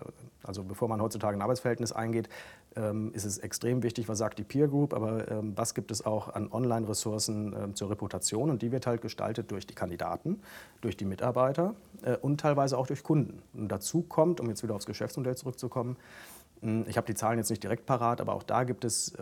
Also 0.42 0.64
bevor 0.64 0.88
man 0.88 1.00
heutzutage 1.00 1.36
ein 1.36 1.42
Arbeitsverhältnis 1.42 1.92
eingeht, 1.92 2.28
ähm, 2.74 3.12
ist 3.14 3.24
es 3.24 3.38
extrem 3.38 3.82
wichtig, 3.82 4.08
was 4.08 4.18
sagt 4.18 4.38
die 4.38 4.44
Peer 4.44 4.68
Group, 4.68 4.94
aber 4.94 5.30
ähm, 5.30 5.52
was 5.56 5.74
gibt 5.74 5.90
es 5.90 6.04
auch 6.04 6.34
an 6.34 6.50
Online-Ressourcen 6.50 7.54
ähm, 7.56 7.74
zur 7.74 7.90
Reputation 7.90 8.50
und 8.50 8.62
die 8.62 8.72
wird 8.72 8.86
halt 8.86 9.02
gestaltet 9.02 9.50
durch 9.50 9.66
die 9.66 9.74
Kandidaten, 9.74 10.40
durch 10.80 10.96
die 10.96 11.04
Mitarbeiter 11.04 11.74
äh, 12.02 12.16
und 12.16 12.40
teilweise 12.40 12.78
auch 12.78 12.86
durch 12.86 13.02
Kunden. 13.02 13.42
Und 13.54 13.68
dazu 13.68 14.02
kommt, 14.02 14.40
um 14.40 14.48
jetzt 14.48 14.62
wieder 14.62 14.74
aufs 14.74 14.86
Geschäftsmodell 14.86 15.36
zurückzukommen, 15.36 15.96
ich 16.86 16.96
habe 16.96 17.06
die 17.06 17.14
Zahlen 17.14 17.38
jetzt 17.38 17.50
nicht 17.50 17.62
direkt 17.62 17.86
parat, 17.86 18.20
aber 18.20 18.34
auch 18.34 18.44
da 18.44 18.64
gibt 18.64 18.84
es 18.84 19.16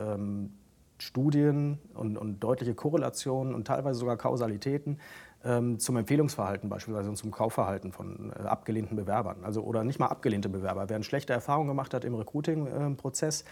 Studien 1.03 1.79
und, 1.95 2.17
und 2.17 2.41
deutliche 2.41 2.75
Korrelationen 2.75 3.55
und 3.55 3.67
teilweise 3.67 3.99
sogar 3.99 4.17
Kausalitäten 4.17 4.99
ähm, 5.45 5.79
zum 5.79 5.97
Empfehlungsverhalten 5.97 6.69
beispielsweise 6.69 7.09
und 7.09 7.17
zum 7.17 7.31
Kaufverhalten 7.31 7.93
von 7.93 8.33
äh, 8.33 8.43
abgelehnten 8.43 8.97
Bewerbern. 8.97 9.39
Also, 9.43 9.63
oder 9.63 9.85
nicht 9.85 9.99
mal 9.99 10.09
abgelehnte 10.09 10.49
Bewerber. 10.49 10.89
Wer 10.89 10.97
eine 10.97 11.05
schlechte 11.05 11.33
Erfahrung 11.33 11.67
gemacht 11.67 11.95
hat 11.95 12.05
im 12.05 12.15
Recruiting-Prozess, 12.15 13.45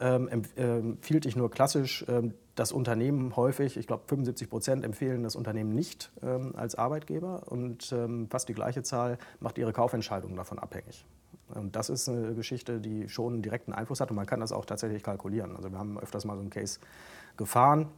ähm, 0.00 0.28
empfiehlt 0.28 1.26
ich 1.26 1.36
nur 1.36 1.50
klassisch 1.50 2.04
ähm, 2.08 2.34
das 2.54 2.72
Unternehmen 2.72 3.36
häufig, 3.36 3.76
ich 3.76 3.86
glaube 3.86 4.04
75 4.06 4.48
Prozent 4.48 4.84
empfehlen 4.84 5.22
das 5.22 5.36
Unternehmen 5.36 5.74
nicht 5.74 6.10
ähm, 6.22 6.54
als 6.56 6.74
Arbeitgeber 6.74 7.42
und 7.50 7.92
ähm, 7.92 8.28
fast 8.30 8.48
die 8.48 8.54
gleiche 8.54 8.82
Zahl 8.82 9.18
macht 9.40 9.58
ihre 9.58 9.72
Kaufentscheidung 9.72 10.36
davon 10.36 10.58
abhängig. 10.58 11.06
Und 11.54 11.76
das 11.76 11.90
ist 11.90 12.08
eine 12.08 12.34
Geschichte, 12.34 12.80
die 12.80 13.08
schon 13.08 13.34
einen 13.34 13.42
direkten 13.42 13.72
Einfluss 13.72 14.00
hat 14.00 14.10
und 14.10 14.16
man 14.16 14.26
kann 14.26 14.40
das 14.40 14.52
auch 14.52 14.64
tatsächlich 14.64 15.02
kalkulieren. 15.02 15.56
Also 15.56 15.70
wir 15.70 15.78
haben 15.78 15.98
öfters 15.98 16.24
mal 16.24 16.34
so 16.34 16.40
einen 16.40 16.50
Case 16.50 16.80
gefahren, 17.36 17.88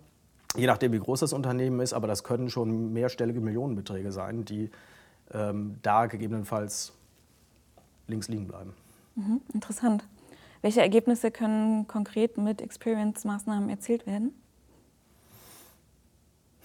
je 0.56 0.66
nachdem 0.66 0.92
wie 0.92 0.98
groß 0.98 1.20
das 1.20 1.32
Unternehmen 1.32 1.80
ist, 1.80 1.92
aber 1.92 2.06
das 2.06 2.24
können 2.24 2.50
schon 2.50 2.92
mehrstellige 2.92 3.40
Millionenbeträge 3.40 4.12
sein, 4.12 4.44
die 4.44 4.70
ähm, 5.32 5.76
da 5.82 6.06
gegebenenfalls 6.06 6.92
links 8.06 8.28
liegen 8.28 8.48
bleiben. 8.48 8.74
Mhm, 9.14 9.40
interessant. 9.52 10.06
Welche 10.60 10.80
Ergebnisse 10.80 11.30
können 11.30 11.88
konkret 11.88 12.38
mit 12.38 12.60
Experience-Maßnahmen 12.60 13.68
erzielt 13.68 14.06
werden? 14.06 14.32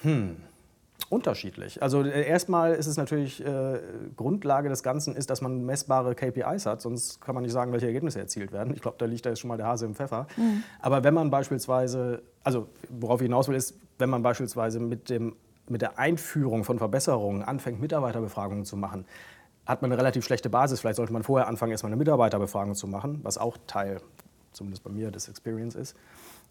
Hm 0.03 0.37
unterschiedlich. 1.09 1.81
Also 1.81 2.03
äh, 2.03 2.27
erstmal 2.27 2.73
ist 2.73 2.87
es 2.87 2.97
natürlich 2.97 3.43
äh, 3.45 3.79
Grundlage 4.15 4.69
des 4.69 4.83
Ganzen 4.83 5.15
ist, 5.15 5.29
dass 5.29 5.41
man 5.41 5.65
messbare 5.65 6.15
KPIs 6.15 6.65
hat, 6.65 6.81
sonst 6.81 7.21
kann 7.21 7.35
man 7.35 7.43
nicht 7.43 7.53
sagen, 7.53 7.71
welche 7.71 7.87
Ergebnisse 7.87 8.19
erzielt 8.19 8.51
werden. 8.51 8.73
Ich 8.73 8.81
glaube, 8.81 8.97
da 8.99 9.05
liegt 9.05 9.25
da 9.25 9.29
jetzt 9.29 9.39
schon 9.39 9.47
mal 9.47 9.57
der 9.57 9.67
Hase 9.67 9.85
im 9.85 9.95
Pfeffer. 9.95 10.27
Mhm. 10.35 10.63
Aber 10.79 11.03
wenn 11.03 11.13
man 11.13 11.29
beispielsweise, 11.29 12.21
also 12.43 12.67
worauf 12.89 13.21
ich 13.21 13.25
hinaus 13.25 13.47
will, 13.47 13.55
ist, 13.55 13.75
wenn 13.97 14.09
man 14.09 14.21
beispielsweise 14.21 14.79
mit, 14.79 15.09
dem, 15.09 15.35
mit 15.67 15.81
der 15.81 15.97
Einführung 15.97 16.63
von 16.63 16.77
Verbesserungen 16.77 17.43
anfängt, 17.43 17.79
Mitarbeiterbefragungen 17.79 18.65
zu 18.65 18.77
machen, 18.77 19.05
hat 19.65 19.81
man 19.81 19.91
eine 19.91 19.99
relativ 19.99 20.25
schlechte 20.25 20.49
Basis. 20.49 20.79
Vielleicht 20.81 20.97
sollte 20.97 21.13
man 21.13 21.23
vorher 21.23 21.47
anfangen, 21.47 21.71
erstmal 21.71 21.91
eine 21.91 21.97
Mitarbeiterbefragung 21.97 22.75
zu 22.75 22.87
machen, 22.87 23.19
was 23.23 23.37
auch 23.37 23.57
Teil, 23.67 24.01
zumindest 24.53 24.83
bei 24.83 24.91
mir, 24.91 25.11
des 25.11 25.27
Experience 25.27 25.75
ist 25.75 25.95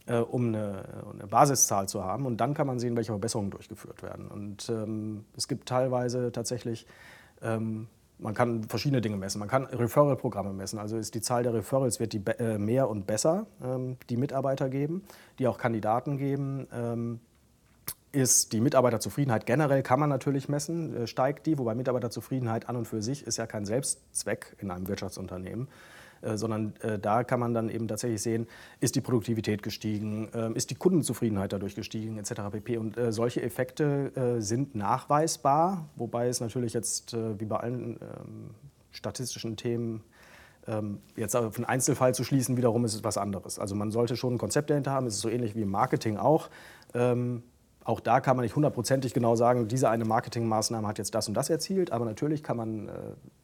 äh, 0.07 0.19
um 0.19 0.49
eine, 0.49 0.85
eine, 1.13 1.27
Basiszahl 1.27 1.89
zu 1.89 2.05
haben. 2.05 2.27
Und 2.27 2.39
dann 2.39 2.55
kann 2.55 2.67
man 2.67 2.79
sehen, 2.79 2.97
welche 2.97 3.13
Verbesserungen 3.13 3.51
durchgeführt 3.51 4.03
werden. 4.03 4.29
Und 4.29 4.69
ähm, 4.69 5.25
es 5.37 5.49
gibt 5.49 5.69
teilweise 5.69 6.33
tatsächlich, 6.33 6.87
ähm, 7.43 7.89
man 8.19 8.35
kann 8.35 8.65
verschiedene 8.65 9.01
Dinge 9.01 9.17
messen. 9.17 9.39
Man 9.39 9.49
kann 9.49 9.65
Referral-Programme 9.67 10.53
messen. 10.53 10.79
Also 10.79 10.97
ist 10.97 11.15
die 11.15 11.21
Zahl 11.21 11.43
der 11.43 11.53
Referrals 11.53 12.01
wird 12.01 12.13
die 12.13 12.23
äh, 12.39 12.57
mehr 12.57 12.89
und 12.89 13.07
besser, 13.07 13.47
ähm, 13.63 13.99
die 14.09 14.17
Mitarbeiter 14.17 14.69
geben, 14.69 15.05
die 15.39 15.47
auch 15.47 15.59
Kandidaten 15.59 16.17
geben. 16.17 16.67
Ähm, 16.73 17.21
ist 18.13 18.55
die 18.55 18.61
Mitarbeiterzufriedenheit 18.63 19.45
generell 19.45 19.83
kann 19.83 20.01
man 20.01 20.09
natürlich 20.09 20.49
messen, 20.49 20.97
äh, 20.97 21.07
steigt 21.07 21.47
die, 21.47 21.59
wobei 21.59 21.75
Mitarbeiterzufriedenheit 21.75 22.69
an 22.69 22.77
und 22.77 22.87
für 22.87 23.03
sich 23.03 23.27
ist 23.27 23.37
ja 23.37 23.47
kein 23.47 23.67
Selbstzweck 23.67 24.57
in 24.59 24.71
einem 24.71 24.89
Wirtschaftsunternehmen. 24.89 25.69
Äh, 26.23 26.37
sondern 26.37 26.75
äh, 26.83 26.99
da 26.99 27.25
kann 27.25 27.41
man 27.41 27.55
dann 27.55 27.69
eben 27.69 27.89
tatsächlich 27.89 28.23
sehen, 28.23 28.47
ist 28.81 28.97
die 28.97 29.01
Produktivität 29.01 29.63
gestiegen, 29.63 30.29
äh, 30.33 30.53
ist 30.53 30.71
die 30.71 30.75
Kundenzufriedenheit 30.75 31.53
dadurch 31.53 31.75
gestiegen, 31.75 32.19
etc. 32.19 32.33
pp. 32.53 32.79
Und 32.79 32.97
äh, 32.97 33.13
solche 33.13 33.43
Effekte 33.43 34.37
sind 34.39 34.75
nachweisbar, 34.75 35.89
wobei 35.97 36.29
es 36.29 36.41
natürlich 36.41 36.73
jetzt 36.73 37.15
wie 37.15 37.45
bei 37.45 37.57
allen 37.57 37.99
ähm, 38.01 38.51
statistischen 38.91 39.57
Themen 39.57 40.03
ähm, 40.67 40.99
Jetzt 41.17 41.37
auf 41.37 41.57
einen 41.57 41.65
Einzelfall 41.65 42.15
zu 42.15 42.25
schließen, 42.25 42.57
wiederum 42.57 42.85
ist 42.85 42.95
es 42.95 43.05
was 43.05 43.19
anderes. 43.19 43.59
Also 43.59 43.75
man 43.75 43.91
sollte 43.91 44.17
schon 44.17 44.35
ein 44.35 44.39
Konzept 44.39 44.71
dahinter 44.71 44.91
haben. 44.91 45.07
Es 45.07 45.15
ist 45.15 45.21
so 45.21 45.29
ähnlich 45.29 45.55
wie 45.55 45.63
im 45.63 45.71
Marketing 45.71 46.17
auch. 46.17 46.51
Ähm, 46.95 47.43
auch 47.85 48.01
da 48.01 48.21
kann 48.21 48.37
man 48.37 48.43
nicht 48.43 48.57
hundertprozentig 48.57 49.15
genau 49.15 49.37
sagen, 49.37 49.69
diese 49.69 49.89
eine 49.89 50.05
Marketingmaßnahme 50.05 50.89
hat 50.89 50.99
jetzt 50.99 51.15
das 51.15 51.29
und 51.29 51.35
das 51.35 51.51
erzielt, 51.51 51.93
aber 51.93 52.05
natürlich 52.05 52.43
kann 52.43 52.57
man 52.57 52.89
äh, 52.89 52.93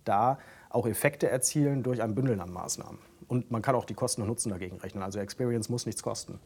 da 0.05 0.38
auch 0.75 0.87
Effekte 0.87 1.29
erzielen 1.29 1.83
durch 1.83 2.02
ein 2.02 2.14
Bündeln 2.14 2.41
an 2.41 2.52
Maßnahmen. 2.52 2.99
Und 3.29 3.50
man 3.50 3.62
kann 3.62 3.75
auch 3.75 3.85
die 3.85 3.95
Kosten 3.95 4.23
und 4.23 4.29
Nutzen 4.29 4.50
dagegen 4.50 4.79
rechnen. 4.79 5.02
Also 5.02 5.19
Experience 5.19 5.69
muss 5.69 5.87
nichts 5.87 6.02
kosten. 6.02 6.38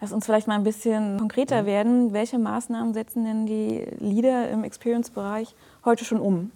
Lass 0.00 0.12
uns 0.12 0.24
vielleicht 0.24 0.46
mal 0.46 0.54
ein 0.54 0.64
bisschen 0.64 1.18
konkreter 1.18 1.62
mhm. 1.62 1.66
werden. 1.66 2.12
Welche 2.12 2.38
Maßnahmen 2.38 2.94
setzen 2.94 3.24
denn 3.24 3.46
die 3.46 3.86
Leader 3.98 4.48
im 4.50 4.64
Experience-Bereich 4.64 5.54
heute 5.84 6.04
schon 6.04 6.20
um? 6.20 6.50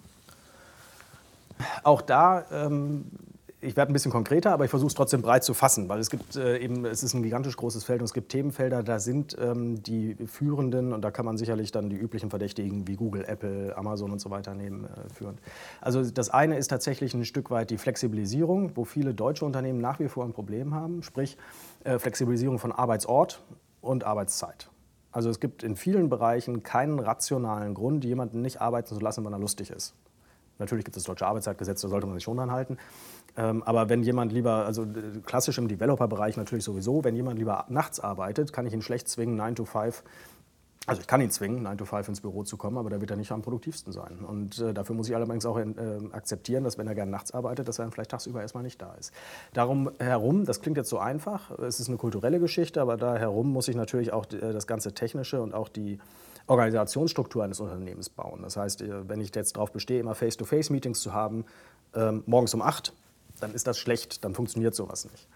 Auch 1.83 2.01
da 2.01 2.45
ähm, 2.51 3.05
ich 3.65 3.75
werde 3.75 3.91
ein 3.91 3.93
bisschen 3.93 4.11
konkreter, 4.11 4.51
aber 4.51 4.65
ich 4.65 4.69
versuche 4.69 4.87
es 4.87 4.93
trotzdem 4.93 5.21
breit 5.21 5.43
zu 5.43 5.53
fassen, 5.53 5.89
weil 5.89 5.99
es 5.99 6.09
gibt 6.09 6.35
äh, 6.35 6.57
eben, 6.57 6.85
es 6.85 7.03
ist 7.03 7.13
ein 7.13 7.23
gigantisch 7.23 7.57
großes 7.57 7.83
Feld 7.83 7.99
und 8.01 8.05
es 8.05 8.13
gibt 8.13 8.29
Themenfelder, 8.29 8.83
da 8.83 8.99
sind 8.99 9.35
ähm, 9.39 9.81
die 9.81 10.15
führenden 10.25 10.93
und 10.93 11.01
da 11.01 11.11
kann 11.11 11.25
man 11.25 11.37
sicherlich 11.37 11.71
dann 11.71 11.89
die 11.89 11.95
üblichen 11.95 12.29
Verdächtigen 12.29 12.87
wie 12.87 12.95
Google, 12.95 13.25
Apple, 13.25 13.75
Amazon 13.75 14.11
und 14.11 14.19
so 14.19 14.29
weiter 14.29 14.53
nehmen, 14.53 14.85
äh, 14.85 15.13
führen. 15.13 15.37
Also 15.81 16.03
das 16.03 16.29
eine 16.29 16.57
ist 16.57 16.67
tatsächlich 16.67 17.13
ein 17.13 17.25
Stück 17.25 17.51
weit 17.51 17.69
die 17.69 17.77
Flexibilisierung, 17.77 18.71
wo 18.75 18.85
viele 18.85 19.13
deutsche 19.13 19.45
Unternehmen 19.45 19.81
nach 19.81 19.99
wie 19.99 20.07
vor 20.07 20.23
ein 20.23 20.33
Problem 20.33 20.73
haben, 20.73 21.03
sprich 21.03 21.37
äh, 21.83 21.99
Flexibilisierung 21.99 22.59
von 22.59 22.71
Arbeitsort 22.71 23.43
und 23.81 24.03
Arbeitszeit. 24.03 24.69
Also 25.11 25.29
es 25.29 25.39
gibt 25.39 25.63
in 25.63 25.75
vielen 25.75 26.09
Bereichen 26.09 26.61
keinen 26.61 26.99
rationalen 26.99 27.73
Grund, 27.73 28.03
jemanden 28.03 28.41
nicht 28.41 28.61
arbeiten 28.61 28.87
zu 28.87 28.99
lassen, 28.99 29.25
wenn 29.25 29.33
er 29.33 29.39
lustig 29.39 29.71
ist. 29.71 29.95
Natürlich 30.57 30.85
gibt 30.85 30.95
es 30.95 31.03
das 31.03 31.07
deutsche 31.07 31.27
Arbeitszeitgesetz, 31.27 31.81
da 31.81 31.87
sollte 31.87 32.07
man 32.07 32.15
sich 32.15 32.23
schon 32.23 32.37
dran 32.37 32.51
halten. 32.51 32.77
Ähm, 33.37 33.63
aber 33.63 33.89
wenn 33.89 34.03
jemand 34.03 34.31
lieber, 34.31 34.65
also 34.65 34.83
äh, 34.83 35.19
klassisch 35.25 35.57
im 35.57 35.67
Developer-Bereich 35.67 36.37
natürlich 36.37 36.63
sowieso, 36.63 37.03
wenn 37.03 37.15
jemand 37.15 37.37
lieber 37.37 37.65
nachts 37.69 37.99
arbeitet, 37.99 38.53
kann 38.53 38.65
ich 38.65 38.73
ihn 38.73 38.81
schlecht 38.81 39.07
zwingen, 39.09 39.35
9 39.35 39.55
to 39.55 39.65
5 39.65 40.03
also 40.87 41.01
ich 41.01 41.07
kann 41.07 41.19
ihn 41.19 41.31
zwingen, 41.31 41.63
9 41.63 41.79
to 41.79 41.85
5 41.85 42.09
ins 42.09 42.21
Büro 42.21 42.43
zu 42.43 42.57
kommen, 42.57 42.77
aber 42.77 42.89
da 42.89 43.01
wird 43.01 43.09
er 43.09 43.17
nicht 43.17 43.31
am 43.31 43.41
produktivsten 43.41 43.91
sein. 43.91 44.19
Und 44.19 44.59
äh, 44.59 44.73
dafür 44.73 44.95
muss 44.95 45.09
ich 45.09 45.15
allerdings 45.15 45.45
auch 45.45 45.57
äh, 45.57 45.65
akzeptieren, 46.11 46.63
dass 46.63 46.77
wenn 46.77 46.87
er 46.87 46.93
gerne 46.93 47.11
nachts 47.11 47.31
arbeitet, 47.31 47.67
dass 47.67 47.79
er 47.79 47.85
dann 47.85 47.91
vielleicht 47.91 48.11
tagsüber 48.11 48.41
erstmal 48.41 48.63
nicht 48.63 48.79
da 48.81 48.93
ist. 48.93 49.11
Darum 49.53 49.89
herum, 49.97 50.45
das 50.45 50.61
klingt 50.61 50.77
jetzt 50.77 50.89
so 50.89 50.99
einfach, 50.99 51.49
es 51.59 51.79
ist 51.79 51.87
eine 51.87 51.97
kulturelle 51.97 52.39
Geschichte, 52.39 52.81
aber 52.81 52.97
da 52.97 53.17
herum 53.17 53.51
muss 53.51 53.67
ich 53.67 53.75
natürlich 53.75 54.13
auch 54.13 54.25
äh, 54.31 54.53
das 54.53 54.67
ganze 54.67 54.93
Technische 54.93 55.41
und 55.41 55.55
auch 55.55 55.69
die 55.69 55.97
Organisationsstruktur 56.47 57.43
eines 57.43 57.59
Unternehmens 57.59 58.09
bauen. 58.09 58.41
Das 58.43 58.55
heißt, 58.55 58.83
äh, 58.83 59.09
wenn 59.09 59.21
ich 59.21 59.33
jetzt 59.33 59.55
darauf 59.55 59.71
bestehe, 59.71 59.99
immer 59.99 60.13
Face-to-Face-Meetings 60.13 61.01
zu 61.01 61.13
haben, 61.13 61.45
ähm, 61.95 62.21
morgens 62.27 62.53
um 62.53 62.61
8, 62.61 62.93
dann 63.39 63.53
ist 63.53 63.67
das 63.67 63.77
schlecht, 63.77 64.23
dann 64.23 64.33
funktioniert 64.33 64.75
sowas 64.75 65.05
nicht. 65.11 65.27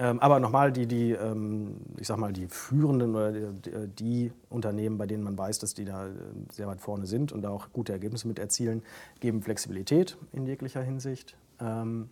Ähm, 0.00 0.20
aber 0.20 0.38
nochmal, 0.38 0.70
die, 0.70 0.86
die, 0.86 1.10
ähm, 1.10 1.76
ich 1.96 2.06
sag 2.06 2.18
mal, 2.18 2.32
die 2.32 2.46
führenden 2.46 3.16
oder 3.16 3.32
die, 3.32 3.88
die, 3.88 4.32
Unternehmen, 4.48 4.96
bei 4.96 5.06
denen 5.06 5.24
man 5.24 5.36
weiß, 5.36 5.58
dass 5.58 5.74
die 5.74 5.84
da 5.84 6.06
äh, 6.06 6.12
sehr 6.52 6.68
weit 6.68 6.80
vorne 6.80 7.06
sind 7.06 7.32
und 7.32 7.42
da 7.42 7.50
auch 7.50 7.72
gute 7.72 7.92
Ergebnisse 7.92 8.28
mit 8.28 8.38
erzielen, 8.38 8.82
geben 9.18 9.42
Flexibilität 9.42 10.16
in 10.32 10.46
jeglicher 10.46 10.82
Hinsicht. 10.82 11.36
Ähm, 11.60 12.10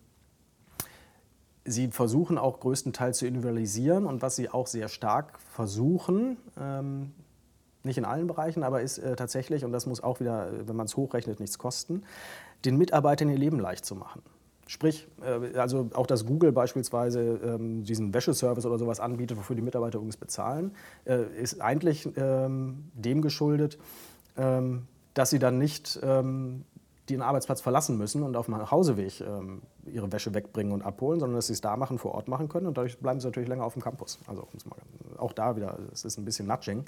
sie 1.64 1.88
versuchen 1.88 2.38
auch 2.38 2.58
größtenteils 2.58 3.18
zu 3.18 3.26
individualisieren 3.26 4.04
und 4.04 4.20
was 4.20 4.34
sie 4.34 4.50
auch 4.50 4.66
sehr 4.66 4.88
stark 4.88 5.38
versuchen, 5.38 6.38
ähm, 6.58 7.12
nicht 7.84 7.98
in 7.98 8.04
allen 8.04 8.26
Bereichen, 8.26 8.64
aber 8.64 8.82
ist 8.82 8.98
äh, 8.98 9.14
tatsächlich, 9.14 9.64
und 9.64 9.70
das 9.70 9.86
muss 9.86 10.02
auch 10.02 10.18
wieder, 10.18 10.50
wenn 10.66 10.74
man 10.74 10.86
es 10.86 10.96
hochrechnet, 10.96 11.38
nichts 11.38 11.56
kosten, 11.56 12.02
den 12.64 12.76
Mitarbeitern 12.76 13.28
ihr 13.28 13.38
Leben 13.38 13.60
leicht 13.60 13.84
zu 13.84 13.94
machen. 13.94 14.22
Sprich, 14.68 15.06
äh, 15.22 15.56
also 15.58 15.90
auch 15.94 16.08
dass 16.08 16.26
Google 16.26 16.50
beispielsweise 16.50 17.20
ähm, 17.20 17.84
diesen 17.84 18.12
Wäscheservice 18.12 18.66
oder 18.66 18.78
sowas 18.78 18.98
anbietet, 18.98 19.38
wofür 19.38 19.54
die 19.54 19.62
Mitarbeiter 19.62 19.98
übrigens 19.98 20.16
bezahlen, 20.16 20.72
äh, 21.04 21.22
ist 21.40 21.60
eigentlich 21.60 22.08
ähm, 22.16 22.90
dem 22.92 23.22
geschuldet, 23.22 23.78
ähm, 24.36 24.86
dass 25.14 25.30
sie 25.30 25.38
dann 25.38 25.56
nicht 25.58 25.98
den 26.02 27.22
Arbeitsplatz 27.22 27.62
verlassen 27.62 27.96
müssen 27.96 28.22
und 28.22 28.36
auf 28.36 28.46
dem 28.46 28.70
Hauseweg 28.70 29.24
ihre 29.86 30.12
Wäsche 30.12 30.34
wegbringen 30.34 30.74
und 30.74 30.82
abholen, 30.82 31.20
sondern 31.20 31.36
dass 31.36 31.46
sie 31.46 31.54
es 31.54 31.62
da 31.62 31.74
machen, 31.78 31.96
vor 31.96 32.12
Ort 32.12 32.28
machen 32.28 32.50
können 32.50 32.66
und 32.66 32.76
dadurch 32.76 32.98
bleiben 32.98 33.18
sie 33.18 33.28
natürlich 33.28 33.48
länger 33.48 33.64
auf 33.64 33.72
dem 33.72 33.80
Campus. 33.80 34.18
Also 34.26 34.46
auch 35.16 35.32
da 35.32 35.56
wieder, 35.56 35.78
es 35.90 36.04
ist 36.04 36.18
ein 36.18 36.26
bisschen 36.26 36.46
Nudging. 36.48 36.84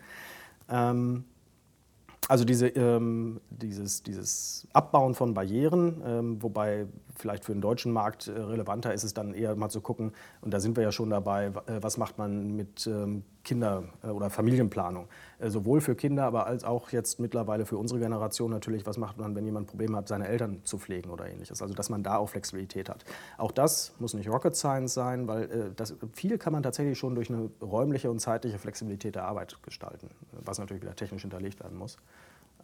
also 2.28 2.44
diese, 2.44 2.68
ähm, 2.68 3.40
dieses, 3.48 4.02
dieses 4.02 4.68
Abbauen 4.74 5.14
von 5.14 5.32
Barrieren, 5.32 6.02
ähm, 6.04 6.42
wobei 6.42 6.86
vielleicht 7.18 7.44
für 7.44 7.52
den 7.52 7.60
deutschen 7.60 7.92
Markt 7.92 8.28
äh, 8.28 8.32
relevanter 8.32 8.94
ist 8.94 9.04
es 9.04 9.14
dann 9.14 9.34
eher 9.34 9.54
mal 9.56 9.68
zu 9.68 9.80
gucken, 9.80 10.12
und 10.40 10.54
da 10.54 10.60
sind 10.60 10.76
wir 10.76 10.84
ja 10.84 10.92
schon 10.92 11.10
dabei, 11.10 11.46
äh, 11.46 11.82
was 11.82 11.98
macht 11.98 12.18
man 12.18 12.56
mit 12.56 12.86
ähm, 12.86 13.24
Kinder- 13.44 13.84
äh, 14.02 14.08
oder 14.08 14.30
Familienplanung. 14.30 15.08
Sowohl 15.40 15.80
für 15.80 15.94
Kinder, 15.94 16.24
aber 16.24 16.46
als 16.46 16.64
auch 16.64 16.90
jetzt 16.90 17.20
mittlerweile 17.20 17.64
für 17.64 17.76
unsere 17.76 18.00
Generation 18.00 18.50
natürlich, 18.50 18.86
was 18.86 18.98
macht 18.98 19.18
man, 19.18 19.36
wenn 19.36 19.44
jemand 19.44 19.68
Probleme 19.68 19.96
hat, 19.96 20.08
seine 20.08 20.26
Eltern 20.26 20.60
zu 20.64 20.78
pflegen 20.78 21.10
oder 21.10 21.28
ähnliches. 21.28 21.62
Also 21.62 21.74
dass 21.74 21.90
man 21.90 22.02
da 22.02 22.16
auch 22.16 22.28
Flexibilität 22.28 22.88
hat. 22.88 23.04
Auch 23.36 23.52
das 23.52 23.94
muss 24.00 24.14
nicht 24.14 24.28
Rocket 24.28 24.56
Science 24.56 24.94
sein, 24.94 25.28
weil 25.28 25.72
das, 25.76 25.94
viel 26.12 26.38
kann 26.38 26.52
man 26.52 26.64
tatsächlich 26.64 26.98
schon 26.98 27.14
durch 27.14 27.30
eine 27.30 27.50
räumliche 27.62 28.10
und 28.10 28.18
zeitliche 28.18 28.58
Flexibilität 28.58 29.14
der 29.14 29.26
Arbeit 29.26 29.62
gestalten, 29.62 30.10
was 30.32 30.58
natürlich 30.58 30.82
wieder 30.82 30.96
technisch 30.96 31.22
hinterlegt 31.22 31.60
werden 31.60 31.78
muss. 31.78 31.98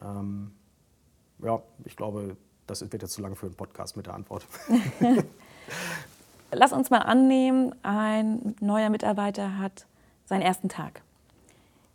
Ähm, 0.03 0.51
ja, 1.43 1.63
ich 1.85 1.97
glaube, 1.97 2.37
das 2.67 2.81
wird 2.81 3.03
jetzt 3.03 3.13
zu 3.13 3.23
lang 3.23 3.37
für 3.37 3.47
einen 3.47 3.55
Podcast 3.55 3.97
mit 3.97 4.07
der 4.07 4.15
Antwort. 4.15 4.47
Lass 6.53 6.73
uns 6.73 6.91
mal 6.91 6.99
annehmen, 6.99 7.75
ein 7.83 8.55
neuer 8.61 8.91
Mitarbeiter 8.91 9.59
hat 9.59 9.87
seinen 10.27 10.43
ersten 10.43 10.69
Tag. 10.69 11.03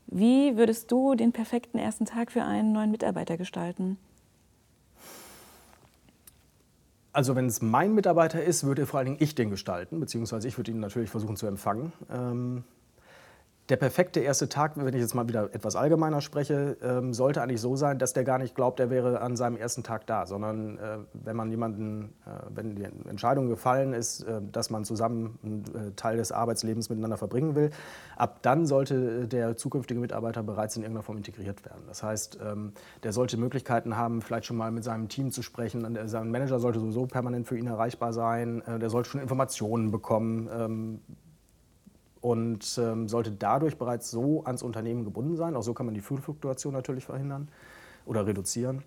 Wie 0.07 0.57
würdest 0.57 0.91
du 0.91 1.15
den 1.15 1.31
perfekten 1.31 1.77
ersten 1.77 2.05
Tag 2.05 2.31
für 2.31 2.43
einen 2.43 2.71
neuen 2.71 2.91
Mitarbeiter 2.91 3.38
gestalten? 3.38 3.97
Also 7.13 7.35
wenn 7.35 7.47
es 7.47 7.61
mein 7.61 7.93
Mitarbeiter 7.93 8.43
ist, 8.43 8.63
würde 8.63 8.85
vor 8.85 8.99
allen 8.99 9.07
Dingen 9.07 9.17
ich 9.19 9.35
den 9.35 9.49
gestalten, 9.49 9.99
beziehungsweise 9.99 10.47
ich 10.47 10.57
würde 10.57 10.71
ihn 10.71 10.79
natürlich 10.79 11.09
versuchen 11.09 11.35
zu 11.35 11.47
empfangen. 11.47 11.91
Ähm, 12.11 12.63
der 13.69 13.77
perfekte 13.77 14.19
erste 14.19 14.49
Tag, 14.49 14.73
wenn 14.75 14.93
ich 14.95 15.01
jetzt 15.01 15.13
mal 15.13 15.27
wieder 15.27 15.53
etwas 15.53 15.75
allgemeiner 15.75 16.21
spreche, 16.21 16.75
ähm, 16.81 17.13
sollte 17.13 17.41
eigentlich 17.41 17.61
so 17.61 17.75
sein, 17.75 17.99
dass 17.99 18.13
der 18.13 18.23
gar 18.23 18.39
nicht 18.39 18.55
glaubt, 18.55 18.79
er 18.79 18.89
wäre 18.89 19.21
an 19.21 19.35
seinem 19.35 19.57
ersten 19.57 19.83
Tag 19.83 20.07
da, 20.07 20.25
sondern 20.25 20.79
äh, 20.79 20.97
wenn 21.13 21.35
man 21.35 21.51
jemanden, 21.51 22.15
äh, 22.25 22.29
wenn 22.49 22.75
die 22.75 22.83
Entscheidung 22.83 23.47
gefallen 23.47 23.93
ist, 23.93 24.23
äh, 24.23 24.41
dass 24.51 24.71
man 24.71 24.85
zusammen 24.85 25.38
einen 25.43 25.63
äh, 25.75 25.91
Teil 25.95 26.17
des 26.17 26.31
Arbeitslebens 26.31 26.89
miteinander 26.89 27.17
verbringen 27.17 27.53
will, 27.53 27.69
ab 28.17 28.39
dann 28.41 28.65
sollte 28.65 29.27
der 29.27 29.55
zukünftige 29.55 29.99
Mitarbeiter 29.99 30.41
bereits 30.41 30.75
in 30.75 30.81
irgendeiner 30.81 31.03
Form 31.03 31.17
integriert 31.17 31.63
werden. 31.63 31.83
Das 31.88 32.01
heißt, 32.01 32.39
ähm, 32.43 32.73
der 33.03 33.13
sollte 33.13 33.38
Möglichkeiten 33.38 33.95
haben, 33.95 34.23
vielleicht 34.23 34.45
schon 34.45 34.57
mal 34.57 34.71
mit 34.71 34.83
seinem 34.83 35.09
Team 35.09 35.31
zu 35.31 35.43
sprechen. 35.43 35.97
Sein 36.07 36.31
Manager 36.31 36.59
sollte 36.59 36.79
sowieso 36.79 37.05
permanent 37.05 37.47
für 37.47 37.57
ihn 37.57 37.67
erreichbar 37.67 38.13
sein. 38.13 38.63
Äh, 38.65 38.79
der 38.79 38.89
sollte 38.89 39.09
schon 39.09 39.21
Informationen 39.21 39.91
bekommen 39.91 40.49
ähm, 40.51 41.01
und 42.21 42.79
ähm, 42.81 43.07
sollte 43.07 43.31
dadurch 43.31 43.77
bereits 43.77 44.11
so 44.11 44.43
ans 44.45 44.63
Unternehmen 44.63 45.03
gebunden 45.05 45.35
sein. 45.35 45.55
Auch 45.55 45.63
so 45.63 45.73
kann 45.73 45.85
man 45.85 45.95
die 45.95 46.01
Fluktuation 46.01 46.73
natürlich 46.73 47.05
verhindern 47.05 47.47
oder 48.05 48.25
reduzieren. 48.25 48.83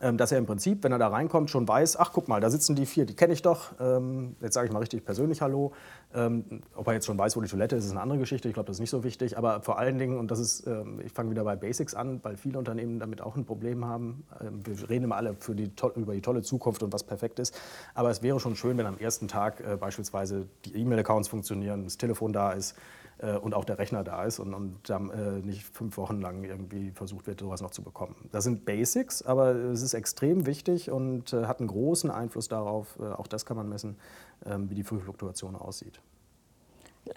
Ähm, 0.00 0.16
dass 0.16 0.32
er 0.32 0.38
im 0.38 0.46
Prinzip, 0.46 0.82
wenn 0.82 0.90
er 0.90 0.98
da 0.98 1.06
reinkommt, 1.06 1.50
schon 1.50 1.68
weiß, 1.68 1.96
ach 1.96 2.10
guck 2.12 2.26
mal, 2.26 2.40
da 2.40 2.50
sitzen 2.50 2.74
die 2.74 2.84
vier, 2.84 3.06
die 3.06 3.14
kenne 3.14 3.32
ich 3.32 3.42
doch. 3.42 3.72
Ähm, 3.78 4.34
jetzt 4.40 4.54
sage 4.54 4.66
ich 4.66 4.72
mal 4.72 4.80
richtig 4.80 5.04
persönlich 5.04 5.40
Hallo. 5.40 5.72
Ähm, 6.12 6.62
ob 6.74 6.88
er 6.88 6.94
jetzt 6.94 7.06
schon 7.06 7.16
weiß, 7.16 7.36
wo 7.36 7.40
die 7.40 7.48
Toilette 7.48 7.76
ist, 7.76 7.84
ist 7.84 7.92
eine 7.92 8.00
andere 8.00 8.18
Geschichte. 8.18 8.48
Ich 8.48 8.54
glaube, 8.54 8.66
das 8.66 8.76
ist 8.76 8.80
nicht 8.80 8.90
so 8.90 9.04
wichtig. 9.04 9.38
Aber 9.38 9.62
vor 9.62 9.78
allen 9.78 9.98
Dingen, 9.98 10.18
und 10.18 10.30
das 10.30 10.40
ist, 10.40 10.68
ich 11.04 11.12
fange 11.12 11.30
wieder 11.30 11.44
bei 11.44 11.56
Basics 11.56 11.94
an, 11.94 12.20
weil 12.22 12.36
viele 12.36 12.58
Unternehmen 12.58 12.98
damit 12.98 13.20
auch 13.20 13.36
ein 13.36 13.44
Problem 13.44 13.84
haben. 13.84 14.24
wir 14.64 14.88
reden 14.88 15.04
immer 15.04 15.16
alle 15.16 15.36
die, 15.48 15.70
über 15.96 16.14
die 16.14 16.20
tolle 16.20 16.42
Zukunft 16.42 16.82
und 16.82 16.92
was 16.92 17.02
perfekt 17.02 17.38
ist. 17.38 17.58
Aber 17.94 18.10
es 18.10 18.22
wäre 18.22 18.38
schon 18.40 18.56
schön, 18.56 18.78
wenn 18.78 18.86
am 18.86 18.98
ersten 18.98 19.28
Tag 19.28 19.60
äh, 19.60 19.76
beispielsweise 19.76 20.46
die 20.64 20.76
E-Mail-Accounts 20.76 21.28
funktionieren, 21.28 21.84
das 21.84 21.96
Telefon 21.96 22.32
da 22.32 22.52
ist 22.52 22.76
äh, 23.18 23.36
und 23.36 23.54
auch 23.54 23.64
der 23.64 23.78
Rechner 23.78 24.04
da 24.04 24.24
ist 24.24 24.38
und, 24.38 24.54
und 24.54 24.78
dann 24.88 25.10
äh, 25.10 25.40
nicht 25.40 25.64
fünf 25.64 25.96
Wochen 25.96 26.20
lang 26.20 26.44
irgendwie 26.44 26.90
versucht 26.92 27.26
wird, 27.26 27.40
sowas 27.40 27.62
noch 27.62 27.70
zu 27.70 27.82
bekommen. 27.82 28.28
Das 28.32 28.44
sind 28.44 28.64
Basics, 28.64 29.22
aber 29.22 29.54
es 29.54 29.82
ist 29.82 29.94
extrem 29.94 30.46
wichtig 30.46 30.90
und 30.90 31.32
äh, 31.32 31.46
hat 31.46 31.60
einen 31.60 31.68
großen 31.68 32.10
Einfluss 32.10 32.48
darauf, 32.48 32.98
äh, 33.00 33.04
auch 33.04 33.26
das 33.26 33.46
kann 33.46 33.56
man 33.56 33.68
messen, 33.68 33.96
ähm, 34.46 34.70
wie 34.70 34.74
die 34.74 34.84
Frühfluktuation 34.84 35.56
aussieht. 35.56 36.00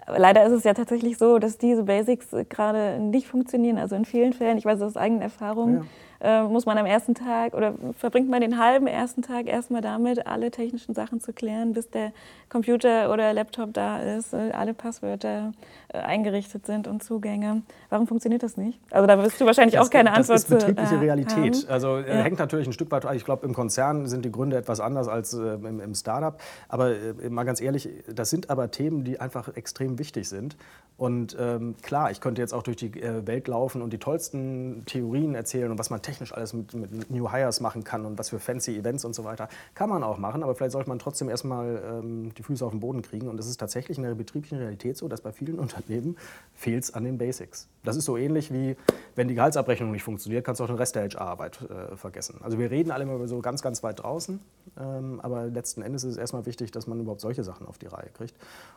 Leider 0.06 0.44
ist 0.44 0.52
es 0.52 0.64
ja 0.64 0.74
tatsächlich 0.74 1.16
so, 1.16 1.38
dass 1.38 1.56
diese 1.56 1.84
Basics 1.84 2.28
gerade 2.50 2.98
nicht 3.00 3.26
funktionieren. 3.26 3.78
Also 3.78 3.96
in 3.96 4.04
vielen 4.04 4.34
Fällen, 4.34 4.58
ich 4.58 4.66
weiß 4.66 4.82
aus 4.82 4.98
eigener 4.98 5.22
Erfahrung, 5.22 5.76
ja 5.76 5.84
äh, 6.20 6.42
muss 6.42 6.66
man 6.66 6.76
am 6.78 6.86
ersten 6.86 7.14
Tag 7.14 7.54
oder 7.54 7.74
verbringt 7.96 8.28
man 8.28 8.40
den 8.40 8.58
halben 8.58 8.88
ersten 8.88 9.22
Tag 9.22 9.46
erstmal 9.46 9.80
damit, 9.80 10.26
alle 10.26 10.50
technischen 10.50 10.94
Sachen 10.94 11.20
zu 11.20 11.32
klären, 11.32 11.74
bis 11.74 11.90
der 11.90 12.12
Computer 12.48 13.12
oder 13.12 13.32
Laptop 13.32 13.72
da 13.72 14.00
ist, 14.00 14.32
äh, 14.32 14.50
alle 14.52 14.74
Passwörter 14.74 15.52
äh, 15.88 15.98
eingerichtet 15.98 16.66
sind 16.66 16.88
und 16.88 17.04
Zugänge. 17.04 17.62
Warum 17.88 18.08
funktioniert 18.08 18.42
das 18.42 18.56
nicht? 18.56 18.80
Also 18.90 19.06
da 19.06 19.22
wirst 19.22 19.40
du 19.40 19.46
wahrscheinlich 19.46 19.76
das, 19.76 19.86
auch 19.86 19.90
keine 19.90 20.10
Antwort 20.10 20.38
Das 20.38 20.42
ist 20.42 20.48
betriebliche 20.48 20.88
zu, 20.88 21.00
Realität. 21.00 21.54
Haben. 21.54 21.72
Also 21.72 21.98
ja. 21.98 22.04
hängt 22.04 22.40
natürlich 22.40 22.66
ein 22.66 22.72
Stück 22.72 22.90
weit, 22.90 23.06
ich 23.14 23.24
glaube 23.24 23.46
im 23.46 23.54
Konzern 23.54 24.06
sind 24.08 24.24
die 24.24 24.32
Gründe 24.32 24.56
etwas 24.56 24.80
anders 24.80 25.06
als 25.06 25.32
im, 25.34 25.80
im 25.80 25.94
Startup. 25.94 26.40
Aber 26.68 26.94
mal 27.30 27.44
ganz 27.44 27.60
ehrlich, 27.60 27.88
das 28.12 28.30
sind 28.30 28.50
aber 28.50 28.70
Themen, 28.72 29.04
die 29.04 29.20
einfach 29.20 29.54
extrem 29.56 29.98
wichtig 29.98 30.28
sind. 30.28 30.56
Und 30.96 31.36
ähm, 31.38 31.76
klar, 31.80 32.10
ich 32.10 32.20
könnte 32.20 32.42
jetzt 32.42 32.52
auch 32.52 32.64
durch 32.64 32.76
die 32.76 32.92
Welt 32.94 33.46
laufen 33.46 33.82
und 33.82 33.92
die 33.92 33.98
tollsten 33.98 34.82
Theorien 34.86 35.36
erzählen 35.36 35.70
und 35.70 35.78
was 35.78 35.90
man 35.90 36.02
technisch 36.08 36.32
alles 36.32 36.54
mit, 36.54 36.72
mit, 36.74 37.10
New 37.10 37.30
Hires 37.30 37.60
machen 37.60 37.84
kann 37.84 38.06
und 38.06 38.18
was 38.18 38.30
für 38.30 38.38
fancy 38.38 38.76
Events 38.76 39.04
und 39.04 39.14
so 39.14 39.24
weiter, 39.24 39.48
kann 39.74 39.90
man 39.90 40.02
auch 40.02 40.18
machen. 40.18 40.42
Aber 40.42 40.54
vielleicht 40.54 40.72
sollte 40.72 40.88
man 40.88 40.98
trotzdem 40.98 41.28
erstmal 41.28 41.82
ähm, 41.84 42.32
die 42.34 42.42
Füße 42.42 42.64
auf 42.64 42.72
den 42.72 42.80
Boden 42.80 43.02
kriegen. 43.02 43.28
Und 43.28 43.38
es 43.38 43.46
ist 43.46 43.58
tatsächlich 43.58 43.98
in 43.98 44.04
der 44.04 44.14
betrieblichen 44.14 44.58
Realität 44.58 44.96
so, 44.96 45.08
dass 45.08 45.20
bei 45.20 45.32
vielen 45.32 45.58
Unternehmen 45.58 46.16
fehlt 46.54 46.84
es 46.84 46.94
an 46.94 47.04
den 47.04 47.18
Basics. 47.18 47.68
Das 47.84 47.96
ist 47.96 48.06
so 48.06 48.16
ähnlich 48.16 48.52
wie, 48.52 48.76
wenn 49.14 49.28
die 49.28 49.34
Gehaltsabrechnung 49.34 49.90
nicht 49.90 50.02
funktioniert, 50.02 50.44
kannst 50.44 50.60
du 50.60 50.64
auch 50.64 50.68
den 50.68 50.76
Rest 50.76 50.94
der 50.94 51.08
HR-Arbeit 51.08 51.60
äh, 51.62 51.96
vergessen. 51.96 52.40
Also 52.42 52.58
wir 52.58 52.70
reden 52.70 52.90
alle 52.90 53.04
immer 53.04 53.26
so 53.28 53.40
ganz, 53.40 53.62
ganz 53.62 53.82
weit 53.82 54.02
draußen. 54.02 54.40
Ähm, 54.78 55.20
aber 55.22 55.46
letzten 55.46 55.82
Endes 55.82 56.04
ist 56.04 56.12
es 56.12 56.16
erstmal 56.16 56.46
wichtig, 56.46 56.70
dass 56.70 56.86
man 56.86 57.00
überhaupt 57.00 57.20
solche 57.20 57.44
Sachen 57.44 57.66
auf 57.66 57.78
die 57.78 57.86
Reihe 57.86 58.08
kriegt. 58.14 58.34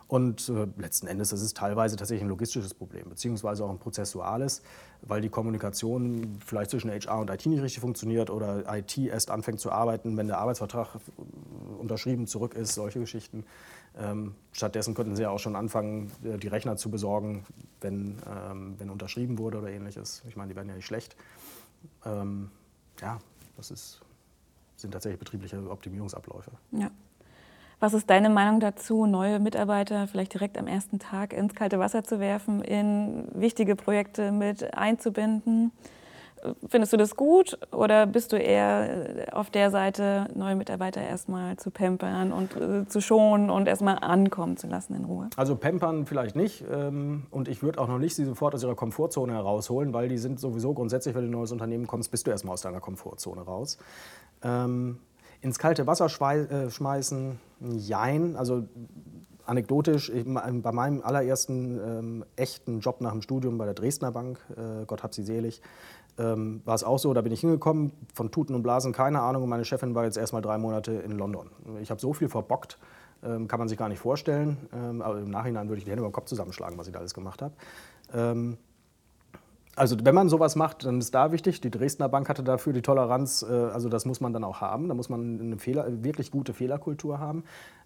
Und 0.08 0.50
äh, 0.50 0.68
letzten 0.78 1.08
Endes 1.08 1.32
ist 1.32 1.42
es 1.42 1.54
teilweise 1.54 1.96
tatsächlich 1.96 2.24
ein 2.24 2.30
logistisches 2.30 2.74
Problem, 2.74 3.10
beziehungsweise 3.10 3.64
auch 3.64 3.70
ein 3.70 3.80
prozessuales, 3.80 4.62
weil 5.02 5.22
die 5.22 5.30
Kommunikation 5.30 6.38
vielleicht 6.46 6.72
zwischen 6.72 6.92
HR 6.92 7.20
und 7.20 7.30
IT 7.30 7.46
nicht 7.46 7.62
richtig 7.62 7.82
funktioniert 7.82 8.30
oder 8.30 8.64
IT 8.76 8.98
erst 8.98 9.32
anfängt 9.32 9.60
zu 9.60 9.72
arbeiten, 9.72 10.16
wenn 10.18 10.28
der 10.28 10.38
Arbeitsvertrag 10.38 11.00
unterschrieben 11.80 12.28
zurück 12.28 12.54
ist, 12.54 12.76
solche 12.76 13.00
Geschichten. 13.00 13.46
Ähm, 13.98 14.36
stattdessen 14.52 14.94
könnten 14.94 15.16
Sie 15.16 15.24
ja 15.24 15.30
auch 15.30 15.40
schon 15.40 15.56
anfangen, 15.56 16.12
äh, 16.24 16.38
die 16.38 16.48
Rechner 16.48 16.78
zu 16.78 16.90
besorgen, 16.90 17.46
wenn, 17.82 18.20
ähm, 18.30 18.76
wenn 18.78 18.90
unterschrieben 18.90 19.38
wurde 19.38 19.58
oder 19.58 19.70
ähnliches. 19.70 20.24
Ich 20.28 20.36
meine, 20.36 20.50
die 20.50 20.56
werden 20.56 20.70
ja 20.70 20.76
nicht 20.76 20.86
schlecht. 20.86 21.16
Ähm, 22.06 22.52
ja, 23.02 23.20
das 23.58 23.72
ist, 23.72 24.02
sind 24.78 24.92
tatsächlich 24.92 25.20
betriebliche 25.20 25.70
Optimierungsabläufe. 25.70 26.52
Ja. 26.72 26.92
Was 27.82 27.96
ist 27.96 28.12
deine 28.12 28.30
Meinung 28.30 28.60
dazu, 28.60 29.08
neue 29.08 29.40
Mitarbeiter 29.40 30.08
vielleicht 30.08 30.36
direkt 30.36 30.60
am 30.60 30.68
ersten 30.68 31.00
Tag 31.00 31.34
ins 31.34 31.56
kalte 31.56 31.80
Wasser 31.80 32.04
zu 32.04 32.20
werfen, 32.20 32.62
in 32.62 33.28
wichtige 33.34 33.76
Projekte 33.76 34.32
mit 34.32 34.78
einzubinden? 34.78 35.72
Findest 36.68 36.94
du 36.94 36.98
das 36.98 37.16
gut 37.16 37.58
oder 37.72 38.06
bist 38.06 38.34
du 38.34 38.36
eher 38.36 39.30
auf 39.32 39.50
der 39.50 39.72
Seite, 39.72 40.28
neue 40.36 40.56
Mitarbeiter 40.56 41.02
erstmal 41.02 41.58
zu 41.58 41.72
pampern 41.72 42.32
und 42.32 42.56
äh, 42.56 42.88
zu 42.88 43.02
schonen 43.02 43.50
und 43.50 43.68
erstmal 43.68 43.98
ankommen 44.00 44.58
zu 44.58 44.68
lassen 44.68 44.94
in 44.94 45.06
Ruhe? 45.06 45.32
Also 45.36 45.56
pampern 45.56 46.06
vielleicht 46.06 46.36
nicht. 46.36 46.64
Ähm, 46.72 47.26
und 47.32 47.48
ich 47.48 47.64
würde 47.64 47.80
auch 47.80 47.88
noch 47.88 48.00
nicht 48.00 48.14
sie 48.14 48.26
sofort 48.26 48.54
aus 48.54 48.62
ihrer 48.62 48.76
Komfortzone 48.76 49.34
herausholen, 49.34 49.92
weil 49.92 50.08
die 50.08 50.20
sind 50.20 50.40
sowieso 50.40 50.76
grundsätzlich, 50.76 51.16
wenn 51.16 51.24
du 51.24 51.28
in 51.28 51.34
ein 51.34 51.40
neues 51.40 51.52
Unternehmen 51.52 51.88
kommst, 51.88 52.12
bist 52.12 52.28
du 52.28 52.32
erstmal 52.32 52.54
aus 52.54 52.62
deiner 52.62 52.80
Komfortzone 52.80 53.42
raus. 53.42 53.80
Ähm, 54.44 55.00
ins 55.42 55.60
kalte 55.60 55.88
Wasser 55.88 56.06
äh, 56.06 56.70
schmeißen, 56.70 57.40
jein. 57.78 58.36
Also 58.36 58.64
anekdotisch, 59.46 60.12
bei 60.26 60.72
meinem 60.72 61.02
allerersten 61.02 61.80
ähm, 61.80 62.26
echten 62.36 62.80
Job 62.80 63.02
nach 63.02 63.12
dem 63.12 63.22
Studium 63.22 63.58
bei 63.58 63.66
der 63.66 63.74
Dresdner 63.74 64.12
Bank, 64.12 64.40
äh, 64.56 64.86
Gott 64.86 65.04
hab 65.04 65.14
sie 65.14 65.24
selig, 65.24 65.62
ähm, 66.18 66.62
war 66.66 66.76
es 66.76 66.84
auch 66.84 67.00
so, 67.00 67.14
da 67.14 67.22
bin 67.22 67.32
ich 67.32 67.42
hingekommen, 67.42 67.92
von 68.14 68.32
Tuten 68.32 68.56
und 68.56 68.64
Blasen 68.64 68.94
keine 68.94 69.22
Ahnung 69.22 69.44
und 69.44 69.50
meine 69.50 69.66
Chefin 69.66 69.96
war 69.96 70.06
jetzt 70.06 70.18
erst 70.18 70.34
mal 70.34 70.42
drei 70.42 70.58
Monate 70.58 70.92
in 70.92 71.12
London. 71.12 71.50
Ich 71.82 71.90
habe 71.90 72.00
so 72.00 72.14
viel 72.14 72.30
verbockt, 72.30 72.78
ähm, 73.24 73.48
kann 73.48 73.60
man 73.60 73.68
sich 73.68 73.78
gar 73.78 73.90
nicht 73.90 74.00
vorstellen, 74.00 74.58
ähm, 74.74 75.02
aber 75.02 75.20
im 75.20 75.30
Nachhinein 75.30 75.68
würde 75.70 75.80
ich 75.80 75.86
die 75.86 75.92
Hände 75.92 76.02
über 76.02 76.10
den 76.10 76.14
Kopf 76.14 76.26
zusammenschlagen, 76.26 76.78
was 76.78 76.88
ich 76.88 76.94
da 76.94 77.00
alles 77.00 77.14
gemacht 77.14 77.42
habe. 77.42 77.54
Also 79.76 79.96
wenn 80.04 80.14
man 80.14 80.28
sowas 80.28 80.56
macht, 80.56 80.86
dann 80.86 81.00
ist 81.00 81.16
da 81.16 81.32
wichtig, 81.32 81.62
die 81.62 81.72
Dresdner 81.72 82.10
Bank 82.10 82.28
hatte 82.28 82.44
dafür 82.44 82.74
die 82.74 82.82
Toleranz, 82.82 83.46
äh, 83.48 83.54
also 83.54 83.88
das 83.88 84.06
muss 84.06 84.20
man 84.20 84.34
dann 84.34 84.44
auch 84.44 84.60
haben, 84.60 84.90
da 84.90 84.94
muss 84.94 85.08
man 85.08 85.40
eine 85.40 85.58
Fehler, 85.58 85.86
wirklich 86.04 86.30
gute 86.30 86.54
Fehlerkultur 86.54 87.20
haben. 87.20 87.44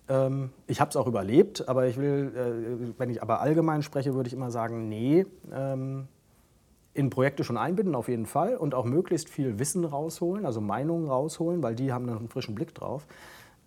Ähm, 0.09 0.49
ich 0.65 0.81
habe 0.81 0.89
es 0.89 0.95
auch 0.95 1.05
überlebt, 1.05 1.67
aber 1.69 1.87
ich 1.87 1.97
will, 1.97 2.33
äh, 2.35 2.93
wenn 2.97 3.09
ich 3.09 3.21
aber 3.21 3.39
allgemein 3.41 3.83
spreche, 3.83 4.15
würde 4.15 4.27
ich 4.27 4.33
immer 4.33 4.49
sagen, 4.49 4.89
nee, 4.89 5.25
ähm, 5.53 6.07
in 6.95 7.09
Projekte 7.09 7.43
schon 7.43 7.57
einbinden 7.57 7.93
auf 7.93 8.07
jeden 8.07 8.25
Fall 8.25 8.55
und 8.55 8.73
auch 8.73 8.85
möglichst 8.85 9.29
viel 9.29 9.59
Wissen 9.59 9.85
rausholen, 9.85 10.45
also 10.45 10.61
Meinungen 10.61 11.07
rausholen, 11.07 11.61
weil 11.61 11.75
die 11.75 11.91
haben 11.91 12.09
einen 12.09 12.29
frischen 12.29 12.55
Blick 12.55 12.73
drauf. 12.73 13.05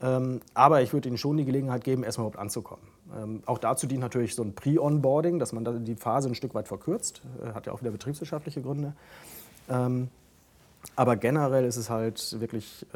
Ähm, 0.00 0.40
aber 0.54 0.82
ich 0.82 0.92
würde 0.92 1.08
ihnen 1.08 1.18
schon 1.18 1.36
die 1.36 1.44
Gelegenheit 1.44 1.84
geben, 1.84 2.04
erstmal 2.04 2.26
überhaupt 2.26 2.42
anzukommen. 2.42 2.86
Ähm, 3.16 3.42
auch 3.46 3.58
dazu 3.58 3.86
dient 3.86 4.00
natürlich 4.00 4.34
so 4.34 4.42
ein 4.42 4.54
Pre-Onboarding, 4.54 5.38
dass 5.38 5.52
man 5.52 5.84
die 5.84 5.96
Phase 5.96 6.28
ein 6.28 6.34
Stück 6.34 6.54
weit 6.54 6.68
verkürzt. 6.68 7.22
Äh, 7.42 7.52
hat 7.54 7.66
ja 7.66 7.72
auch 7.72 7.80
wieder 7.80 7.90
betriebswirtschaftliche 7.90 8.62
Gründe. 8.62 8.94
Ähm, 9.68 10.08
Aber 10.94 11.16
generell 11.16 11.64
ist 11.64 11.76
es 11.76 11.90
halt 11.90 12.40
wirklich 12.40 12.86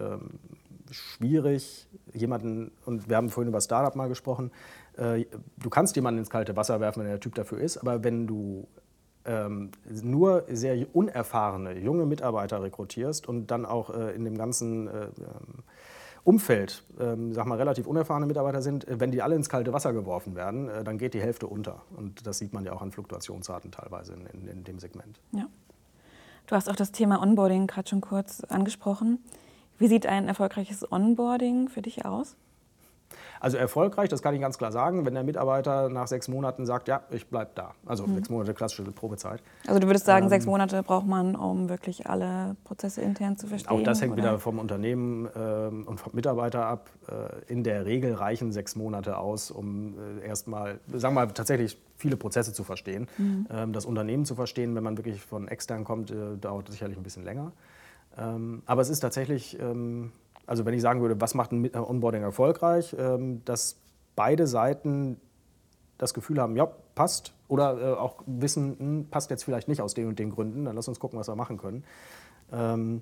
schwierig, 0.90 1.86
jemanden, 2.12 2.70
und 2.84 3.08
wir 3.08 3.16
haben 3.16 3.30
vorhin 3.30 3.48
über 3.48 3.60
Startup 3.60 3.96
mal 3.96 4.08
gesprochen, 4.08 4.50
äh, 4.96 5.24
du 5.58 5.70
kannst 5.70 5.96
jemanden 5.96 6.18
ins 6.18 6.30
kalte 6.30 6.54
Wasser 6.56 6.80
werfen, 6.80 7.00
wenn 7.00 7.08
der 7.08 7.20
Typ 7.20 7.34
dafür 7.34 7.58
ist, 7.58 7.78
aber 7.78 8.04
wenn 8.04 8.26
du 8.26 8.68
ähm, 9.24 9.70
nur 10.02 10.44
sehr 10.48 10.86
unerfahrene, 10.94 11.78
junge 11.78 12.06
Mitarbeiter 12.06 12.62
rekrutierst 12.62 13.28
und 13.28 13.50
dann 13.50 13.64
auch 13.64 13.90
äh, 13.90 14.14
in 14.14 14.24
dem 14.24 14.36
ganzen 14.36 14.88
äh, 14.88 15.06
Umfeld, 16.24 16.84
ähm, 17.00 17.32
sag 17.32 17.46
mal, 17.46 17.58
relativ 17.58 17.86
unerfahrene 17.86 18.26
Mitarbeiter 18.26 18.62
sind, 18.62 18.86
äh, 18.86 19.00
wenn 19.00 19.10
die 19.10 19.22
alle 19.22 19.34
ins 19.34 19.48
kalte 19.48 19.72
Wasser 19.72 19.92
geworfen 19.92 20.36
werden, 20.36 20.68
äh, 20.68 20.84
dann 20.84 20.98
geht 20.98 21.14
die 21.14 21.20
Hälfte 21.20 21.46
unter. 21.46 21.82
Und 21.96 22.26
das 22.26 22.38
sieht 22.38 22.52
man 22.52 22.64
ja 22.64 22.72
auch 22.72 22.82
an 22.82 22.92
Fluktuationsraten 22.92 23.72
teilweise 23.72 24.14
in, 24.14 24.26
in, 24.26 24.48
in 24.48 24.64
dem 24.64 24.78
Segment. 24.78 25.20
Ja. 25.32 25.48
Du 26.46 26.54
hast 26.54 26.68
auch 26.68 26.76
das 26.76 26.92
Thema 26.92 27.20
Onboarding 27.22 27.66
gerade 27.66 27.88
schon 27.88 28.00
kurz 28.00 28.44
angesprochen. 28.44 29.18
Wie 29.78 29.88
sieht 29.88 30.06
ein 30.06 30.28
erfolgreiches 30.28 30.90
Onboarding 30.90 31.68
für 31.68 31.82
dich 31.82 32.04
aus? 32.04 32.36
Also 33.42 33.56
erfolgreich, 33.56 34.08
das 34.08 34.22
kann 34.22 34.36
ich 34.36 34.40
ganz 34.40 34.56
klar 34.56 34.70
sagen, 34.70 35.04
wenn 35.04 35.14
der 35.14 35.24
Mitarbeiter 35.24 35.88
nach 35.88 36.06
sechs 36.06 36.28
Monaten 36.28 36.64
sagt, 36.64 36.86
ja, 36.86 37.02
ich 37.10 37.26
bleibe 37.26 37.50
da. 37.56 37.74
Also 37.84 38.06
mhm. 38.06 38.14
sechs 38.14 38.30
Monate 38.30 38.54
klassische 38.54 38.84
Probezeit. 38.84 39.42
Also 39.66 39.80
du 39.80 39.88
würdest 39.88 40.06
sagen, 40.06 40.26
ähm, 40.26 40.28
sechs 40.28 40.46
Monate 40.46 40.84
braucht 40.84 41.08
man, 41.08 41.34
um 41.34 41.68
wirklich 41.68 42.06
alle 42.06 42.54
Prozesse 42.62 43.00
intern 43.00 43.36
zu 43.36 43.48
verstehen? 43.48 43.72
Auch 43.72 43.82
das 43.82 44.00
hängt 44.00 44.12
oder? 44.12 44.22
wieder 44.22 44.38
vom 44.38 44.60
Unternehmen 44.60 45.28
ähm, 45.34 45.88
und 45.88 45.98
vom 45.98 46.14
Mitarbeiter 46.14 46.66
ab. 46.66 46.88
Äh, 47.08 47.52
in 47.52 47.64
der 47.64 47.84
Regel 47.84 48.14
reichen 48.14 48.52
sechs 48.52 48.76
Monate 48.76 49.18
aus, 49.18 49.50
um 49.50 49.94
äh, 49.98 50.24
erstmal, 50.24 50.78
sagen 50.92 51.16
wir 51.16 51.26
mal, 51.26 51.32
tatsächlich 51.32 51.76
viele 51.96 52.16
Prozesse 52.16 52.52
zu 52.52 52.62
verstehen. 52.62 53.08
Mhm. 53.18 53.48
Ähm, 53.52 53.72
das 53.72 53.86
Unternehmen 53.86 54.24
zu 54.24 54.36
verstehen, 54.36 54.76
wenn 54.76 54.84
man 54.84 54.96
wirklich 54.96 55.20
von 55.20 55.48
extern 55.48 55.82
kommt, 55.82 56.12
äh, 56.12 56.36
dauert 56.40 56.70
sicherlich 56.70 56.96
ein 56.96 57.02
bisschen 57.02 57.24
länger. 57.24 57.50
Ähm, 58.16 58.62
aber 58.66 58.82
es 58.82 58.88
ist 58.88 59.00
tatsächlich 59.00 59.58
ähm, 59.58 60.12
also 60.52 60.66
wenn 60.66 60.74
ich 60.74 60.82
sagen 60.82 61.00
würde, 61.00 61.18
was 61.18 61.32
macht 61.32 61.52
ein 61.52 61.74
Onboarding 61.74 62.22
erfolgreich, 62.22 62.94
ähm, 62.98 63.42
dass 63.46 63.78
beide 64.14 64.46
Seiten 64.46 65.18
das 65.96 66.12
Gefühl 66.12 66.38
haben, 66.38 66.56
ja, 66.56 66.68
passt, 66.94 67.32
oder 67.48 67.80
äh, 67.80 67.94
auch 67.94 68.16
wissen, 68.26 68.76
hm, 68.78 69.06
passt 69.10 69.30
jetzt 69.30 69.44
vielleicht 69.44 69.66
nicht 69.66 69.80
aus 69.80 69.94
den 69.94 70.08
und 70.08 70.18
den 70.18 70.28
Gründen, 70.28 70.66
dann 70.66 70.76
lass 70.76 70.88
uns 70.88 71.00
gucken, 71.00 71.18
was 71.18 71.26
wir 71.26 71.36
machen 71.36 71.56
können. 71.56 71.84
Ähm, 72.52 73.00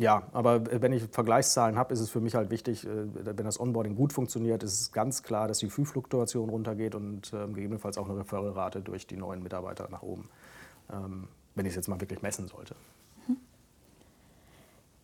ja, 0.00 0.24
aber 0.32 0.82
wenn 0.82 0.92
ich 0.92 1.04
Vergleichszahlen 1.04 1.78
habe, 1.78 1.94
ist 1.94 2.00
es 2.00 2.10
für 2.10 2.20
mich 2.20 2.34
halt 2.34 2.50
wichtig, 2.50 2.84
äh, 2.84 3.06
wenn 3.14 3.44
das 3.44 3.60
Onboarding 3.60 3.94
gut 3.94 4.12
funktioniert, 4.12 4.64
ist 4.64 4.80
es 4.80 4.90
ganz 4.90 5.22
klar, 5.22 5.46
dass 5.46 5.58
die 5.58 5.70
Fee-Fluktuation 5.70 6.48
runtergeht 6.48 6.96
und 6.96 7.32
äh, 7.32 7.46
gegebenenfalls 7.46 7.96
auch 7.96 8.08
eine 8.08 8.18
Referralrate 8.18 8.80
durch 8.80 9.06
die 9.06 9.16
neuen 9.16 9.40
Mitarbeiter 9.40 9.86
nach 9.88 10.02
oben, 10.02 10.28
ähm, 10.92 11.28
wenn 11.54 11.64
ich 11.64 11.70
es 11.70 11.76
jetzt 11.76 11.86
mal 11.86 12.00
wirklich 12.00 12.22
messen 12.22 12.48
sollte. 12.48 12.74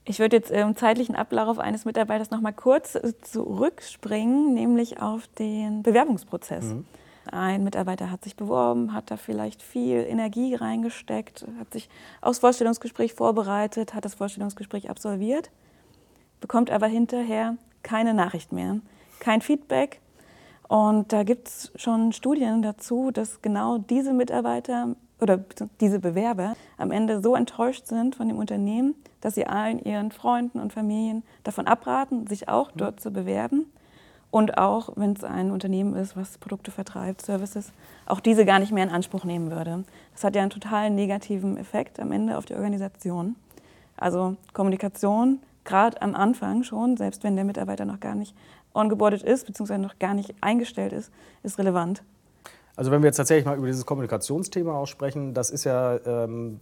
Ich 0.08 0.20
würde 0.20 0.36
jetzt 0.36 0.52
im 0.52 0.76
zeitlichen 0.76 1.16
Ablauf 1.16 1.58
eines 1.58 1.84
Mitarbeiters 1.84 2.30
noch 2.30 2.40
mal 2.40 2.52
kurz 2.52 2.94
äh, 2.94 3.12
zurückspringen, 3.22 4.54
nämlich 4.54 5.02
auf 5.02 5.26
den 5.38 5.82
Bewerbungsprozess. 5.82 6.64
Mhm. 6.64 6.86
Ein 7.30 7.64
Mitarbeiter 7.64 8.08
hat 8.12 8.22
sich 8.22 8.36
beworben, 8.36 8.92
hat 8.92 9.10
da 9.10 9.16
vielleicht 9.16 9.60
viel 9.62 10.06
Energie 10.08 10.54
reingesteckt, 10.54 11.44
hat 11.58 11.72
sich 11.72 11.88
aufs 12.20 12.38
Vorstellungsgespräch 12.38 13.14
vorbereitet, 13.14 13.94
hat 13.94 14.04
das 14.04 14.14
Vorstellungsgespräch 14.14 14.88
absolviert, 14.90 15.50
bekommt 16.40 16.70
aber 16.70 16.86
hinterher 16.86 17.56
keine 17.82 18.14
Nachricht 18.14 18.52
mehr, 18.52 18.78
kein 19.18 19.40
Feedback. 19.40 20.00
Und 20.68 21.12
da 21.12 21.24
gibt 21.24 21.48
es 21.48 21.72
schon 21.74 22.12
Studien 22.12 22.62
dazu, 22.62 23.10
dass 23.10 23.42
genau 23.42 23.78
diese 23.78 24.12
Mitarbeiter 24.12 24.94
oder 25.20 25.40
diese 25.80 25.98
Bewerber 25.98 26.54
am 26.76 26.90
Ende 26.90 27.22
so 27.22 27.34
enttäuscht 27.34 27.86
sind 27.86 28.16
von 28.16 28.28
dem 28.28 28.38
Unternehmen, 28.38 28.94
dass 29.20 29.34
sie 29.34 29.46
allen 29.46 29.78
ihren 29.78 30.12
Freunden 30.12 30.60
und 30.60 30.72
Familien 30.72 31.22
davon 31.42 31.66
abraten, 31.66 32.26
sich 32.26 32.48
auch 32.48 32.74
mhm. 32.74 32.78
dort 32.78 33.00
zu 33.00 33.10
bewerben. 33.10 33.66
Und 34.30 34.58
auch, 34.58 34.90
wenn 34.96 35.12
es 35.12 35.24
ein 35.24 35.50
Unternehmen 35.50 35.94
ist, 35.94 36.16
was 36.16 36.36
Produkte 36.36 36.70
vertreibt, 36.70 37.22
Services, 37.22 37.72
auch 38.04 38.20
diese 38.20 38.44
gar 38.44 38.58
nicht 38.58 38.72
mehr 38.72 38.84
in 38.84 38.90
Anspruch 38.90 39.24
nehmen 39.24 39.50
würde. 39.50 39.84
Das 40.12 40.24
hat 40.24 40.34
ja 40.34 40.42
einen 40.42 40.50
total 40.50 40.90
negativen 40.90 41.56
Effekt 41.56 41.98
am 42.00 42.12
Ende 42.12 42.36
auf 42.36 42.44
die 42.44 42.54
Organisation. 42.54 43.36
Also 43.96 44.36
Kommunikation, 44.52 45.38
gerade 45.64 46.02
am 46.02 46.14
Anfang 46.14 46.64
schon, 46.64 46.96
selbst 46.96 47.24
wenn 47.24 47.36
der 47.36 47.44
Mitarbeiter 47.44 47.86
noch 47.86 48.00
gar 48.00 48.14
nicht 48.14 48.34
ongeboardet 48.74 49.22
ist, 49.22 49.46
beziehungsweise 49.46 49.80
noch 49.80 49.98
gar 49.98 50.12
nicht 50.12 50.34
eingestellt 50.42 50.92
ist, 50.92 51.10
ist 51.42 51.58
relevant. 51.58 52.02
Also 52.76 52.90
wenn 52.90 53.02
wir 53.02 53.06
jetzt 53.06 53.16
tatsächlich 53.16 53.46
mal 53.46 53.56
über 53.56 53.66
dieses 53.66 53.86
Kommunikationsthema 53.86 54.74
aussprechen, 54.74 55.34
das 55.34 55.50
ist 55.50 55.64
ja 55.64 55.98
ähm, 56.04 56.60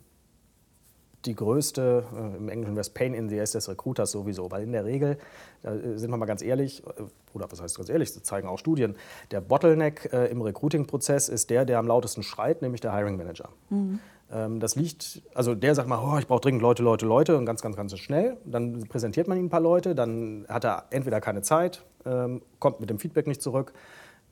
die 1.24 1.34
größte, 1.34 2.04
äh, 2.14 2.36
im 2.36 2.48
Englischen 2.48 2.74
wäre 2.74 2.82
es 2.82 2.90
Pain 2.90 3.14
in 3.14 3.28
the 3.28 3.40
Ass 3.40 3.52
des 3.52 3.68
Recruiters 3.68 4.10
sowieso, 4.10 4.50
weil 4.50 4.62
in 4.62 4.72
der 4.72 4.84
Regel, 4.84 5.18
da 5.62 5.74
äh, 5.74 5.98
sind 5.98 6.10
wir 6.10 6.16
mal 6.16 6.26
ganz 6.26 6.42
ehrlich, 6.42 6.82
äh, 6.86 7.02
oder 7.32 7.50
was 7.50 7.60
heißt 7.60 7.76
ganz 7.76 7.88
ehrlich, 7.88 8.12
das 8.12 8.22
zeigen 8.22 8.48
auch 8.48 8.58
Studien, 8.58 8.94
der 9.30 9.40
Bottleneck 9.40 10.10
äh, 10.12 10.26
im 10.26 10.40
Recruiting-Prozess 10.42 11.28
ist 11.28 11.50
der, 11.50 11.64
der 11.64 11.78
am 11.78 11.86
lautesten 11.86 12.22
schreit, 12.22 12.62
nämlich 12.62 12.80
der 12.80 12.94
Hiring 12.94 13.16
Manager. 13.16 13.48
Mhm. 13.70 13.98
Ähm, 14.30 14.60
das 14.60 14.76
liegt, 14.76 15.22
also 15.34 15.54
der 15.54 15.74
sagt 15.74 15.88
mal, 15.88 15.98
oh, 15.98 16.18
ich 16.18 16.26
brauche 16.26 16.40
dringend 16.40 16.62
Leute, 16.62 16.82
Leute, 16.82 17.06
Leute 17.06 17.36
und 17.36 17.46
ganz, 17.46 17.62
ganz, 17.62 17.76
ganz 17.76 17.96
schnell. 17.98 18.36
Dann 18.44 18.84
präsentiert 18.88 19.28
man 19.28 19.38
ihm 19.38 19.46
ein 19.46 19.50
paar 19.50 19.60
Leute, 19.60 19.94
dann 19.94 20.46
hat 20.48 20.64
er 20.64 20.84
entweder 20.90 21.20
keine 21.20 21.42
Zeit, 21.42 21.84
ähm, 22.04 22.42
kommt 22.58 22.80
mit 22.80 22.90
dem 22.90 22.98
Feedback 22.98 23.26
nicht 23.26 23.42
zurück. 23.42 23.72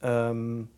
Ähm, 0.02 0.68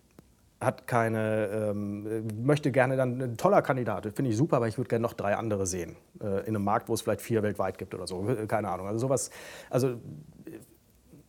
hat 0.64 0.86
keine, 0.86 1.46
ähm, 1.46 2.26
möchte 2.44 2.70
gerne 2.72 2.96
dann 2.96 3.20
ein 3.20 3.36
toller 3.36 3.62
Kandidat, 3.62 4.04
finde 4.14 4.30
ich 4.30 4.36
super, 4.36 4.56
aber 4.56 4.68
ich 4.68 4.78
würde 4.78 4.88
gerne 4.88 5.02
noch 5.02 5.14
drei 5.14 5.36
andere 5.36 5.66
sehen. 5.66 5.96
Äh, 6.20 6.40
in 6.40 6.56
einem 6.56 6.64
Markt, 6.64 6.88
wo 6.88 6.94
es 6.94 7.02
vielleicht 7.02 7.20
vier 7.20 7.42
weltweit 7.42 7.78
gibt 7.78 7.94
oder 7.94 8.06
so. 8.06 8.26
Keine 8.48 8.68
Ahnung. 8.70 8.86
Also 8.86 8.98
sowas, 8.98 9.30
also 9.70 9.96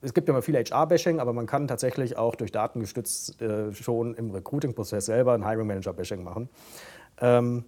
es 0.01 0.13
gibt 0.13 0.27
ja 0.27 0.33
immer 0.33 0.41
viel 0.41 0.55
HR-Bashing, 0.55 1.19
aber 1.19 1.33
man 1.33 1.47
kann 1.47 1.67
tatsächlich 1.67 2.17
auch 2.17 2.35
durch 2.35 2.51
Daten 2.51 2.79
gestützt 2.79 3.41
äh, 3.41 3.73
schon 3.73 4.13
im 4.13 4.31
Recruiting-Prozess 4.31 5.07
selber 5.07 5.33
ein 5.33 5.47
Hiring-Manager-Bashing 5.47 6.23
machen. 6.23 6.49
Ähm, 7.19 7.65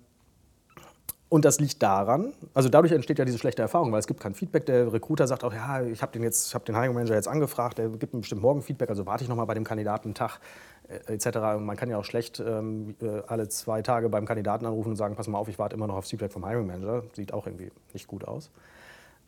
und 1.29 1.43
das 1.43 1.59
liegt 1.59 1.83
daran, 1.83 2.31
also 2.53 2.69
dadurch 2.69 2.93
entsteht 2.93 3.19
ja 3.19 3.25
diese 3.25 3.37
schlechte 3.37 3.61
Erfahrung, 3.61 3.91
weil 3.91 3.99
es 3.99 4.07
gibt 4.07 4.21
kein 4.21 4.33
Feedback. 4.33 4.65
Der 4.65 4.93
Recruiter 4.93 5.27
sagt 5.27 5.43
auch, 5.43 5.53
ja, 5.53 5.81
ich 5.83 6.01
habe 6.01 6.13
den, 6.13 6.23
jetzt, 6.23 6.53
hab 6.55 6.63
den 6.63 6.73
Hiring 6.75 6.93
Manager 6.93 7.15
jetzt 7.15 7.27
angefragt, 7.27 7.79
der 7.79 7.89
gibt 7.89 8.13
mir 8.13 8.21
bestimmt 8.21 8.41
morgen 8.41 8.61
Feedback, 8.61 8.89
also 8.89 9.05
warte 9.05 9.23
ich 9.23 9.29
nochmal 9.29 9.45
bei 9.45 9.53
dem 9.53 9.65
Kandidaten 9.65 10.09
einen 10.09 10.15
Tag 10.15 10.37
äh, 10.37 10.76
etc. 10.87 11.37
Und 11.57 11.65
man 11.65 11.75
kann 11.75 11.89
ja 11.89 11.97
auch 11.97 12.05
schlecht 12.05 12.39
ähm, 12.39 12.95
äh, 13.01 13.21
alle 13.27 13.49
zwei 13.49 13.81
Tage 13.81 14.09
beim 14.09 14.25
Kandidaten 14.25 14.65
anrufen 14.65 14.89
und 14.89 14.95
sagen, 14.95 15.15
pass 15.15 15.27
mal 15.27 15.37
auf, 15.37 15.47
ich 15.47 15.59
warte 15.59 15.75
immer 15.75 15.87
noch 15.87 15.95
auf 15.95 16.05
Feedback 16.05 16.31
vom 16.31 16.45
Hiring 16.47 16.67
Manager. 16.67 17.03
Sieht 17.13 17.33
auch 17.33 17.45
irgendwie 17.45 17.71
nicht 17.93 18.07
gut 18.07 18.25
aus. 18.25 18.51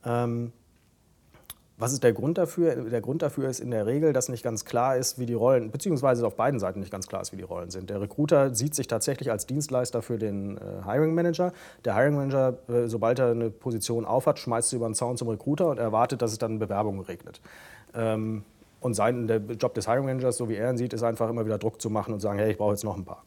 Ähm, 0.06 0.54
was 1.80 1.94
ist 1.94 2.04
der 2.04 2.12
Grund 2.12 2.38
dafür? 2.38 2.76
Der 2.76 3.00
Grund 3.00 3.22
dafür 3.22 3.48
ist 3.48 3.62
in 3.62 3.72
der 3.72 3.86
Regel, 3.86 4.12
dass 4.12 4.28
nicht 4.28 4.44
ganz 4.44 4.66
klar 4.66 4.98
ist, 4.98 5.18
wie 5.18 5.26
die 5.26 5.34
Rollen, 5.34 5.72
beziehungsweise 5.72 6.28
auf 6.28 6.36
beiden 6.36 6.60
Seiten 6.60 6.82
nicht 6.82 6.92
ganz 6.92 7.08
klar 7.08 7.22
ist, 7.22 7.32
wie 7.32 7.38
die 7.38 7.44
Rollen 7.44 7.70
sind. 7.70 7.90
Der 7.90 8.02
Recruiter 8.02 8.54
sieht 8.54 8.76
sich 8.76 8.88
tatsächlich 8.88 9.32
als 9.32 9.46
Dienstleister 9.46 10.02
für 10.02 10.18
den 10.18 10.58
äh, 10.58 10.84
Hiring 10.84 11.16
Manager. 11.16 11.54
Der 11.86 11.96
Hiring 11.96 12.16
Manager, 12.16 12.58
äh, 12.68 12.88
sobald 12.88 13.20
er 13.20 13.32
eine 13.32 13.50
Position 13.50 14.04
aufhat, 14.04 14.40
schmeißt 14.40 14.72
sie 14.72 14.76
über 14.76 14.90
den 14.90 14.94
Zaun 14.94 15.16
zum 15.16 15.30
Recruiter 15.30 15.70
und 15.70 15.80
erwartet, 15.80 16.22
dass 16.22 16.34
es 16.34 16.38
dann 16.38 16.60
Bewerbungen 16.60 17.00
regnet. 17.00 17.40
Ähm, 17.94 18.44
und 18.80 18.94
sein, 18.94 19.28
der 19.28 19.38
Job 19.40 19.74
des 19.74 19.88
Hiring 19.88 20.06
Managers, 20.06 20.38
so 20.38 20.50
wie 20.50 20.56
er 20.56 20.70
ihn 20.70 20.78
sieht, 20.78 20.94
ist 20.94 21.04
einfach 21.04 21.30
immer 21.30 21.46
wieder 21.46 21.58
Druck 21.58 21.82
zu 21.82 21.90
machen 21.90 22.14
und 22.14 22.20
sagen, 22.20 22.40
hey, 22.40 22.52
ich 22.52 22.58
brauche 22.58 22.72
jetzt 22.72 22.84
noch 22.84 22.96
ein 22.96 23.06
paar. 23.06 23.24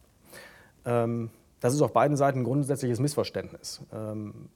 Ähm, 0.85 1.31
das 1.61 1.75
ist 1.75 1.83
auf 1.83 1.93
beiden 1.93 2.17
Seiten 2.17 2.41
ein 2.41 2.45
grundsätzliches 2.45 2.99
Missverständnis. 2.99 3.83
Ähm, 3.93 4.49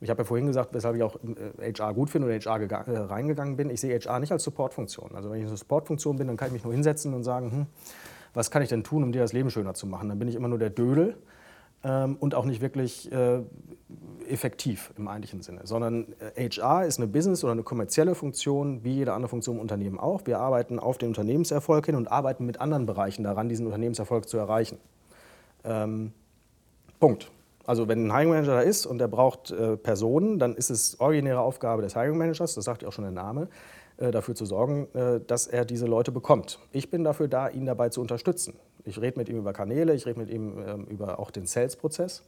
ich 0.00 0.10
habe 0.10 0.20
ja 0.20 0.24
vorhin 0.24 0.46
gesagt, 0.46 0.74
weshalb 0.74 0.96
ich 0.96 1.02
auch 1.02 1.18
HR 1.60 1.90
äh, 1.90 1.94
gut 1.94 2.10
finde 2.10 2.28
oder 2.28 2.38
HR 2.38 2.88
äh, 2.88 2.98
reingegangen 2.98 3.56
bin. 3.56 3.70
Ich 3.70 3.80
sehe 3.80 3.98
HR 3.98 4.20
nicht 4.20 4.32
als 4.32 4.42
Supportfunktion. 4.42 5.14
Also 5.14 5.30
wenn 5.30 5.40
ich 5.40 5.46
eine 5.46 5.56
Supportfunktion 5.56 6.18
bin, 6.18 6.26
dann 6.26 6.36
kann 6.36 6.48
ich 6.48 6.52
mich 6.52 6.64
nur 6.64 6.72
hinsetzen 6.72 7.14
und 7.14 7.24
sagen, 7.24 7.50
hm, 7.50 7.66
was 8.34 8.50
kann 8.50 8.62
ich 8.62 8.68
denn 8.68 8.84
tun, 8.84 9.02
um 9.02 9.12
dir 9.12 9.22
das 9.22 9.32
Leben 9.32 9.50
schöner 9.50 9.74
zu 9.74 9.86
machen? 9.86 10.08
Dann 10.08 10.18
bin 10.18 10.28
ich 10.28 10.34
immer 10.34 10.48
nur 10.48 10.58
der 10.58 10.70
Dödel 10.70 11.16
ähm, 11.84 12.16
und 12.20 12.34
auch 12.34 12.44
nicht 12.44 12.60
wirklich 12.60 13.10
äh, 13.12 13.40
effektiv 14.28 14.92
im 14.96 15.08
eigentlichen 15.08 15.42
Sinne, 15.42 15.62
sondern 15.64 16.14
HR 16.36 16.82
äh, 16.82 16.88
ist 16.88 16.98
eine 16.98 17.06
Business- 17.06 17.44
oder 17.44 17.52
eine 17.52 17.62
kommerzielle 17.62 18.14
Funktion, 18.14 18.84
wie 18.84 18.94
jede 18.94 19.12
andere 19.12 19.28
Funktion 19.28 19.56
im 19.56 19.62
Unternehmen 19.62 19.98
auch. 19.98 20.22
Wir 20.24 20.40
arbeiten 20.40 20.78
auf 20.78 20.98
den 20.98 21.08
Unternehmenserfolg 21.08 21.86
hin 21.86 21.96
und 21.96 22.10
arbeiten 22.10 22.46
mit 22.46 22.60
anderen 22.60 22.86
Bereichen 22.86 23.24
daran, 23.24 23.48
diesen 23.48 23.66
Unternehmenserfolg 23.66 24.28
zu 24.28 24.36
erreichen. 24.36 24.78
Ähm, 25.64 26.12
Punkt. 27.00 27.30
Also 27.66 27.88
wenn 27.88 28.06
ein 28.06 28.12
Hiring 28.12 28.30
Manager 28.30 28.54
da 28.56 28.60
ist 28.60 28.84
und 28.84 29.00
er 29.00 29.08
braucht 29.08 29.50
äh, 29.50 29.76
Personen, 29.76 30.38
dann 30.38 30.54
ist 30.54 30.70
es 30.70 31.00
originäre 31.00 31.40
Aufgabe 31.40 31.82
des 31.82 31.94
Hiring 31.94 32.18
Managers, 32.18 32.54
das 32.54 32.64
sagt 32.64 32.82
ja 32.82 32.88
auch 32.88 32.92
schon 32.92 33.04
der 33.04 33.12
Name, 33.12 33.48
äh, 33.96 34.10
dafür 34.10 34.34
zu 34.34 34.44
sorgen, 34.44 34.88
äh, 34.94 35.20
dass 35.26 35.46
er 35.46 35.64
diese 35.64 35.86
Leute 35.86 36.12
bekommt. 36.12 36.58
Ich 36.72 36.90
bin 36.90 37.04
dafür 37.04 37.28
da, 37.28 37.48
ihn 37.48 37.64
dabei 37.64 37.88
zu 37.88 38.00
unterstützen. 38.00 38.54
Ich 38.84 39.00
rede 39.00 39.18
mit 39.18 39.28
ihm 39.28 39.38
über 39.38 39.52
Kanäle, 39.52 39.94
ich 39.94 40.04
rede 40.04 40.18
mit 40.18 40.28
ihm 40.30 40.58
ähm, 40.66 40.84
über 40.86 41.18
auch 41.18 41.30
den 41.30 41.46
Sales-Prozess. 41.46 42.22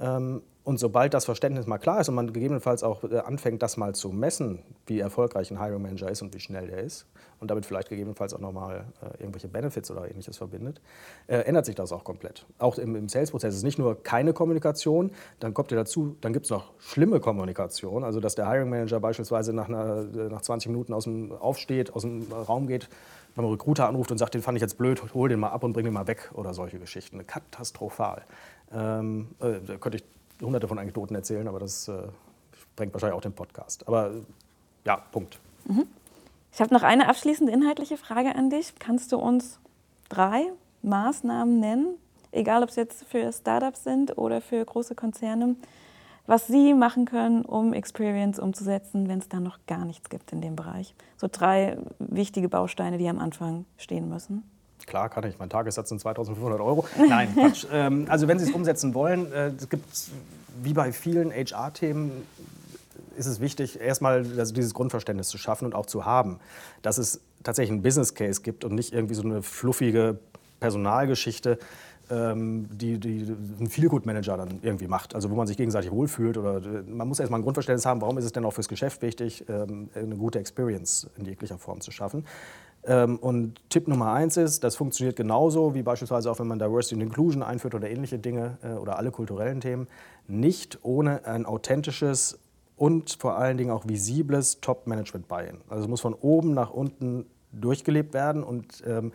Ähm, 0.00 0.42
und 0.68 0.78
sobald 0.78 1.14
das 1.14 1.24
Verständnis 1.24 1.66
mal 1.66 1.78
klar 1.78 1.98
ist 2.02 2.10
und 2.10 2.14
man 2.14 2.30
gegebenenfalls 2.30 2.82
auch 2.82 3.02
äh, 3.02 3.20
anfängt, 3.20 3.62
das 3.62 3.78
mal 3.78 3.94
zu 3.94 4.10
messen, 4.10 4.58
wie 4.86 5.00
erfolgreich 5.00 5.50
ein 5.50 5.58
Hiring 5.58 5.80
Manager 5.80 6.10
ist 6.10 6.20
und 6.20 6.34
wie 6.34 6.40
schnell 6.40 6.66
der 6.66 6.82
ist 6.82 7.06
und 7.40 7.50
damit 7.50 7.64
vielleicht 7.64 7.88
gegebenenfalls 7.88 8.34
auch 8.34 8.38
nochmal 8.38 8.84
äh, 9.00 9.22
irgendwelche 9.22 9.48
Benefits 9.48 9.90
oder 9.90 10.10
ähnliches 10.10 10.36
verbindet, 10.36 10.82
äh, 11.26 11.38
ändert 11.38 11.64
sich 11.64 11.74
das 11.74 11.90
auch 11.90 12.04
komplett. 12.04 12.44
Auch 12.58 12.76
im, 12.76 13.08
Sales-Prozess 13.08 13.54
ist 13.54 13.62
nicht 13.62 13.78
nur 13.78 14.02
keine 14.02 14.34
Kommunikation, 14.34 15.10
dann 15.40 15.54
kommt 15.54 15.72
ihr 15.72 15.78
dazu, 15.78 16.16
dann 16.20 16.34
gibt 16.34 16.44
es 16.44 16.50
noch 16.50 16.74
schlimme 16.78 17.18
Kommunikation, 17.18 18.04
also 18.04 18.20
dass 18.20 18.34
der 18.34 18.46
Hiring 18.46 18.68
Manager 18.68 19.00
beispielsweise 19.00 19.54
nach, 19.54 19.70
einer, 19.70 20.04
nach 20.04 20.42
20 20.42 20.70
Minuten 20.70 20.92
aus 20.92 21.04
dem, 21.04 21.32
aufsteht, 21.32 21.94
aus 21.94 22.02
dem 22.02 22.30
Raum 22.30 22.66
geht, 22.66 22.90
beim 23.38 23.50
Recruiter 23.50 23.88
anruft 23.88 24.10
und 24.10 24.18
sagt, 24.18 24.34
den 24.34 24.42
fand 24.42 24.56
ich 24.56 24.62
jetzt 24.62 24.76
blöd, 24.76 25.02
hol 25.14 25.28
den 25.28 25.40
mal 25.40 25.48
ab 25.48 25.64
und 25.64 25.72
bring 25.72 25.84
den 25.84 25.94
mal 25.94 26.06
weg 26.06 26.30
oder 26.34 26.52
solche 26.52 26.78
Geschichten. 26.78 27.26
Katastrophal. 27.26 28.24
Ähm, 28.72 29.28
äh, 29.40 29.60
da 29.66 29.76
könnte 29.76 29.98
ich 29.98 30.04
hunderte 30.42 30.68
von 30.68 30.78
Anekdoten 30.78 31.16
erzählen, 31.16 31.48
aber 31.48 31.58
das 31.58 31.88
äh, 31.88 32.02
sprengt 32.52 32.92
wahrscheinlich 32.92 33.16
auch 33.16 33.22
den 33.22 33.32
Podcast. 33.32 33.88
Aber 33.88 34.10
ja, 34.84 34.96
Punkt. 35.10 35.38
Mhm. 35.66 35.86
Ich 36.52 36.60
habe 36.60 36.74
noch 36.74 36.82
eine 36.82 37.08
abschließende 37.08 37.52
inhaltliche 37.52 37.96
Frage 37.96 38.34
an 38.34 38.50
dich. 38.50 38.74
Kannst 38.78 39.12
du 39.12 39.18
uns 39.18 39.58
drei 40.08 40.52
Maßnahmen 40.82 41.60
nennen, 41.60 41.96
egal 42.32 42.62
ob 42.62 42.70
es 42.70 42.76
jetzt 42.76 43.04
für 43.04 43.32
Startups 43.32 43.84
sind 43.84 44.16
oder 44.16 44.40
für 44.40 44.64
große 44.64 44.94
Konzerne, 44.94 45.56
was 46.28 46.46
sie 46.46 46.74
machen 46.74 47.06
können, 47.06 47.42
um 47.42 47.72
Experience 47.72 48.38
umzusetzen, 48.38 49.08
wenn 49.08 49.18
es 49.18 49.28
da 49.30 49.40
noch 49.40 49.58
gar 49.66 49.86
nichts 49.86 50.10
gibt 50.10 50.30
in 50.30 50.42
dem 50.42 50.56
Bereich? 50.56 50.94
So 51.16 51.26
drei 51.30 51.78
wichtige 51.98 52.50
Bausteine, 52.50 52.98
die 52.98 53.08
am 53.08 53.18
Anfang 53.18 53.64
stehen 53.78 54.10
müssen. 54.10 54.42
Klar, 54.86 55.08
kann 55.08 55.24
ich. 55.24 55.38
Mein 55.38 55.48
Tagessatz 55.48 55.88
sind 55.88 56.00
2500 56.00 56.60
Euro. 56.60 56.86
Nein, 57.08 57.32
Quatsch. 57.34 57.66
ähm, 57.72 58.06
also 58.10 58.28
wenn 58.28 58.38
Sie 58.38 58.44
es 58.44 58.52
umsetzen 58.52 58.92
wollen, 58.92 59.32
äh, 59.32 59.48
es 59.48 59.70
gibt 59.70 59.86
wie 60.62 60.74
bei 60.74 60.92
vielen 60.92 61.32
HR-Themen 61.32 62.12
ist 63.16 63.26
es 63.26 63.40
wichtig, 63.40 63.80
erstmal 63.80 64.24
also 64.38 64.52
dieses 64.52 64.74
Grundverständnis 64.74 65.28
zu 65.28 65.38
schaffen 65.38 65.64
und 65.64 65.74
auch 65.74 65.86
zu 65.86 66.04
haben, 66.04 66.38
dass 66.82 66.98
es 66.98 67.20
tatsächlich 67.42 67.72
einen 67.72 67.82
Business 67.82 68.14
Case 68.14 68.42
gibt 68.42 68.64
und 68.64 68.74
nicht 68.74 68.92
irgendwie 68.92 69.14
so 69.14 69.22
eine 69.22 69.42
fluffige 69.42 70.18
Personalgeschichte, 70.60 71.58
die, 72.10 72.98
die 72.98 73.36
ein 73.60 73.68
Feelgood-Manager 73.68 74.36
dann 74.36 74.60
irgendwie 74.62 74.86
macht, 74.86 75.14
also 75.14 75.30
wo 75.30 75.34
man 75.34 75.46
sich 75.46 75.56
gegenseitig 75.56 75.90
wohlfühlt. 75.90 76.38
Oder 76.38 76.60
man 76.86 77.06
muss 77.06 77.20
erstmal 77.20 77.40
ein 77.40 77.42
Grundverständnis 77.42 77.84
haben, 77.84 78.00
warum 78.00 78.16
ist 78.18 78.24
es 78.24 78.32
denn 78.32 78.44
auch 78.44 78.52
fürs 78.52 78.68
Geschäft 78.68 79.02
wichtig, 79.02 79.44
ähm, 79.48 79.90
eine 79.94 80.16
gute 80.16 80.38
Experience 80.38 81.08
in 81.18 81.26
jeglicher 81.26 81.58
Form 81.58 81.80
zu 81.80 81.90
schaffen. 81.90 82.24
Ähm, 82.84 83.18
und 83.18 83.60
Tipp 83.68 83.88
Nummer 83.88 84.12
eins 84.12 84.36
ist, 84.36 84.64
das 84.64 84.76
funktioniert 84.76 85.16
genauso 85.16 85.74
wie 85.74 85.82
beispielsweise 85.82 86.30
auch, 86.30 86.38
wenn 86.38 86.46
man 86.46 86.58
Diversity 86.58 86.94
and 86.94 87.02
Inclusion 87.02 87.42
einführt 87.42 87.74
oder 87.74 87.90
ähnliche 87.90 88.18
Dinge 88.18 88.58
äh, 88.62 88.72
oder 88.74 88.98
alle 88.98 89.10
kulturellen 89.10 89.60
Themen, 89.60 89.88
nicht 90.26 90.78
ohne 90.82 91.24
ein 91.26 91.44
authentisches 91.44 92.38
und 92.76 93.16
vor 93.18 93.36
allen 93.36 93.58
Dingen 93.58 93.70
auch 93.70 93.86
visibles 93.86 94.60
Top-Management-Buy-in. 94.60 95.58
Also 95.68 95.84
es 95.84 95.88
muss 95.88 96.00
von 96.00 96.14
oben 96.14 96.54
nach 96.54 96.70
unten 96.70 97.26
durchgelebt 97.52 98.14
werden 98.14 98.42
und 98.42 98.82
ähm, 98.86 99.12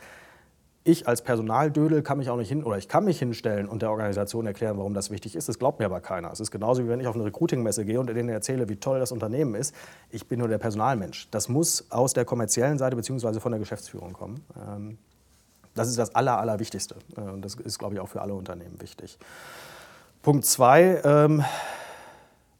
ich 0.86 1.08
als 1.08 1.22
Personaldödel 1.22 2.02
kann 2.02 2.17
mich 2.17 2.30
auch 2.30 2.36
nicht 2.36 2.50
hin 2.50 2.63
oder 2.63 2.78
ich 2.78 2.89
kann 2.89 3.06
mich 3.06 3.17
hinstellen 3.19 3.69
und 3.69 3.82
der 3.82 3.89
Organisation 3.89 4.46
erklären, 4.46 4.78
warum 4.78 4.93
das 4.93 5.12
wichtig 5.12 5.36
ist. 5.36 5.48
Das 5.48 5.58
glaubt 5.58 5.80
mir 5.80 5.86
aber 5.86 6.02
keiner. 6.02 6.32
Es 6.32 6.41
ist 6.41 6.52
genauso 6.52 6.84
wie 6.84 6.89
wenn 6.89 7.00
ich 7.00 7.08
auf 7.08 7.15
eine 7.15 7.24
Recruiting-Messe 7.24 7.86
gehe 7.86 8.00
und 8.00 8.08
denen 8.08 8.30
erzähle, 8.30 8.67
wie 8.67 8.76
toll 8.76 9.00
das 9.00 9.12
Unternehmen 9.13 9.56
ist. 9.56 9.74
Ich 10.10 10.28
bin 10.28 10.39
nur 10.39 10.50
der 10.50 10.58
Personalmensch. 10.58 11.30
Das 11.32 11.48
muss 11.48 11.89
aus 11.89 12.13
der 12.13 12.26
kommerziellen 12.26 12.78
Seite 12.78 12.98
bzw. 12.98 13.39
von 13.39 13.54
der 13.54 13.60
Geschäftsführung 13.60 14.12
kommen. 14.12 14.43
Ähm, 14.58 14.98
das 15.74 15.88
ist 15.88 15.98
das 15.98 16.13
Aller, 16.15 16.38
Allerwichtigste. 16.38 16.96
Äh, 17.15 17.22
und 17.22 17.43
das 17.43 17.56
ist, 17.56 17.80
glaube 17.80 17.96
ich, 17.96 18.02
auch 18.02 18.10
für 18.10 18.22
alle 18.22 18.34
Unternehmen 18.34 18.80
wichtig. 18.82 19.17
Punkt 20.22 20.46
zwei, 20.46 21.02
ähm, 21.04 21.43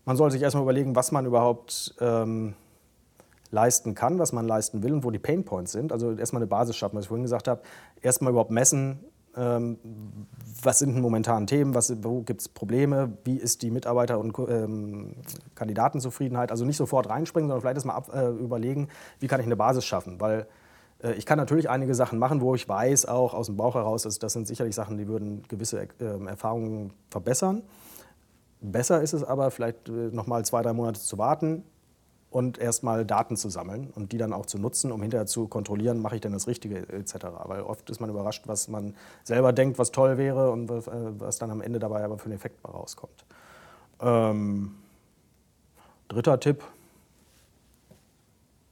man 0.06 0.18
soll 0.18 0.32
sich 0.32 0.42
erstmal 0.42 0.64
überlegen, 0.64 0.96
was 0.96 1.12
man 1.12 1.26
überhaupt 1.26 1.96
ähm, 2.00 2.56
leisten 3.54 3.94
kann, 3.94 4.20
was 4.20 4.34
man 4.34 4.48
leisten 4.48 4.84
will 4.84 4.94
und 4.94 5.04
wo 5.04 5.12
die 5.12 5.20
Pain 5.20 5.46
Points 5.46 5.72
sind. 5.72 5.92
Also 5.92 6.12
erstmal 6.12 6.42
eine 6.42 6.48
Basis 6.48 6.76
schaffen, 6.76 6.98
was 6.98 7.06
ich 7.06 7.08
vorhin 7.08 7.24
gesagt 7.24 7.48
habe. 7.48 7.62
Erstmal 8.02 8.32
überhaupt 8.32 8.52
messen, 8.52 9.00
ähm, 9.38 9.78
was 10.62 10.80
sind 10.80 11.00
momentan 11.00 11.46
Themen, 11.46 11.76
was, 11.76 11.94
wo 12.04 12.22
gibt 12.22 12.42
es 12.42 12.50
Probleme, 12.50 13.18
wie 13.24 13.38
ist 13.38 13.62
die 13.62 13.70
Mitarbeiter- 13.70 14.20
und 14.20 14.38
ähm, 14.50 15.14
Kandidatenzufriedenheit. 15.56 16.52
Also 16.52 16.66
nicht 16.66 16.78
sofort 16.78 17.10
reinspringen, 17.10 17.48
sondern 17.48 17.62
vielleicht 17.62 17.78
erstmal 17.78 18.02
äh, 18.12 18.30
überlegen, 18.44 18.90
wie 19.20 19.28
kann 19.28 19.40
ich 19.40 19.46
eine 19.46 19.56
Basis 19.56 19.86
schaffen. 19.86 20.20
Weil 20.20 20.48
äh, 21.04 21.14
ich 21.14 21.28
kann 21.28 21.38
natürlich 21.38 21.70
einige 21.70 21.94
Sachen 21.94 22.18
machen, 22.18 22.42
wo 22.42 22.56
ich 22.56 22.68
weiß, 22.68 23.06
auch 23.06 23.36
aus 23.36 23.46
dem 23.46 23.56
Bauch 23.56 23.76
heraus, 23.76 24.04
dass 24.04 24.18
das 24.18 24.34
sind 24.34 24.48
sicherlich 24.48 24.74
Sachen, 24.74 24.98
die 24.98 25.08
würden 25.08 25.44
gewisse 25.48 25.80
äh, 25.82 26.26
Erfahrungen 26.26 26.92
verbessern. 27.12 27.62
Besser 28.62 29.02
ist 29.02 29.14
es 29.14 29.24
aber, 29.24 29.52
vielleicht 29.52 29.90
äh, 29.90 30.10
noch 30.12 30.26
mal 30.26 30.44
zwei, 30.44 30.64
drei 30.64 30.74
Monate 30.74 31.00
zu 31.00 31.20
warten, 31.20 31.64
und 32.34 32.58
erstmal 32.58 33.06
Daten 33.06 33.38
zu 33.38 33.50
sammeln 33.50 33.92
und 33.94 34.12
die 34.12 34.18
dann 34.18 34.34
auch 34.34 34.48
zu 34.48 34.58
nutzen, 34.58 34.92
um 34.92 35.02
hinterher 35.02 35.28
zu 35.28 35.48
kontrollieren, 35.48 36.02
mache 36.02 36.16
ich 36.16 36.22
denn 36.22 36.34
das 36.34 36.48
Richtige 36.48 36.90
etc. 36.90 37.16
Weil 37.46 37.62
oft 37.62 37.90
ist 37.92 38.00
man 38.00 38.10
überrascht, 38.10 38.44
was 38.48 38.68
man 38.68 38.96
selber 39.24 39.54
denkt, 39.54 39.78
was 39.78 39.92
toll 39.92 40.18
wäre 40.18 40.52
und 40.52 40.68
was 40.68 41.38
äh, 41.38 41.40
dann 41.40 41.52
am 41.52 41.62
Ende 41.62 41.78
dabei 41.78 42.04
aber 42.04 42.18
für 42.18 42.26
einen 42.26 42.34
Effekt 42.34 42.58
rauskommt. 42.68 43.24
Ähm, 44.02 44.76
dritter 46.08 46.40
Tipp, 46.40 46.64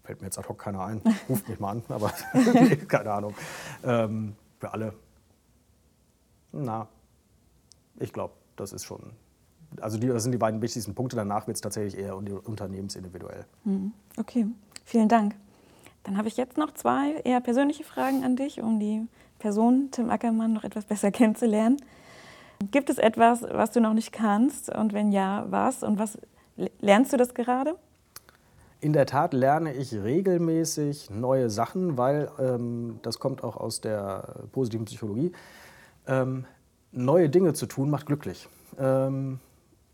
fällt 0.03 0.21
mir 0.21 0.27
jetzt 0.27 0.39
ad 0.39 0.49
hoc 0.49 0.57
keiner 0.57 0.83
ein, 0.83 1.01
ruft 1.29 1.47
mich 1.47 1.59
mal 1.59 1.71
an, 1.71 1.83
aber 1.89 2.11
keine 2.87 3.11
Ahnung. 3.11 3.35
Ähm, 3.83 4.35
für 4.59 4.73
alle. 4.73 4.93
Na, 6.51 6.87
ich 7.99 8.11
glaube, 8.11 8.33
das 8.55 8.73
ist 8.73 8.85
schon 8.85 9.11
also 9.79 9.97
die, 9.97 10.07
das 10.07 10.23
sind 10.23 10.31
die 10.31 10.37
beiden 10.37 10.61
wichtigsten 10.61 10.95
Punkte. 10.95 11.15
Danach 11.15 11.47
wird 11.47 11.55
es 11.55 11.61
tatsächlich 11.61 11.97
eher 11.97 12.17
unternehmensindividuell. 12.17 13.45
Hm, 13.63 13.93
okay, 14.17 14.47
vielen 14.85 15.07
Dank. 15.07 15.35
Dann 16.03 16.17
habe 16.17 16.27
ich 16.27 16.37
jetzt 16.37 16.57
noch 16.57 16.73
zwei 16.73 17.21
eher 17.23 17.41
persönliche 17.41 17.83
Fragen 17.83 18.23
an 18.23 18.35
dich, 18.35 18.61
um 18.61 18.79
die 18.79 19.07
Person 19.39 19.89
Tim 19.91 20.09
Ackermann 20.09 20.53
noch 20.53 20.63
etwas 20.63 20.85
besser 20.85 21.11
kennenzulernen. 21.11 21.77
Gibt 22.71 22.89
es 22.89 22.97
etwas, 22.97 23.41
was 23.43 23.71
du 23.71 23.81
noch 23.81 23.93
nicht 23.93 24.11
kannst? 24.11 24.73
Und 24.73 24.93
wenn 24.93 25.11
ja, 25.11 25.45
was? 25.49 25.83
Und 25.83 25.97
was 25.97 26.17
lernst 26.79 27.13
du 27.13 27.17
das 27.17 27.33
gerade? 27.33 27.75
In 28.81 28.93
der 28.93 29.05
Tat 29.05 29.33
lerne 29.33 29.73
ich 29.73 29.93
regelmäßig 29.93 31.11
neue 31.11 31.49
Sachen, 31.49 31.97
weil 31.97 32.31
ähm, 32.39 32.99
das 33.03 33.19
kommt 33.19 33.43
auch 33.43 33.57
aus 33.57 33.81
der 33.81 34.47
positiven 34.51 34.85
Psychologie. 34.85 35.31
Ähm, 36.07 36.45
neue 36.91 37.29
Dinge 37.29 37.53
zu 37.53 37.67
tun 37.67 37.89
macht 37.91 38.07
glücklich. 38.07 38.47
Ähm, 38.79 39.39